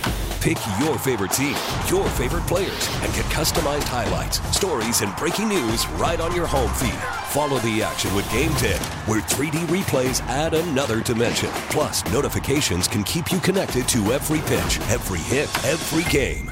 Pick 0.41 0.57
your 0.79 0.97
favorite 0.97 1.31
team, 1.31 1.55
your 1.89 2.07
favorite 2.09 2.47
players, 2.47 2.89
and 3.01 3.13
get 3.13 3.25
customized 3.25 3.83
highlights, 3.83 4.39
stories, 4.55 5.01
and 5.01 5.15
breaking 5.17 5.49
news 5.49 5.87
right 5.89 6.19
on 6.19 6.35
your 6.35 6.47
home 6.47 6.71
feed. 6.73 6.99
Follow 7.29 7.59
the 7.59 7.83
action 7.83 8.13
with 8.15 8.25
Gameday, 8.25 8.79
where 9.07 9.21
3D 9.21 9.65
replays 9.67 10.21
add 10.21 10.55
another 10.55 11.01
dimension. 11.01 11.49
Plus, 11.69 12.03
notifications 12.11 12.87
can 12.87 13.03
keep 13.03 13.31
you 13.31 13.39
connected 13.39 13.87
to 13.89 14.13
every 14.13 14.39
pitch, 14.41 14.79
every 14.89 15.19
hit, 15.19 15.49
every 15.65 16.09
game. 16.11 16.51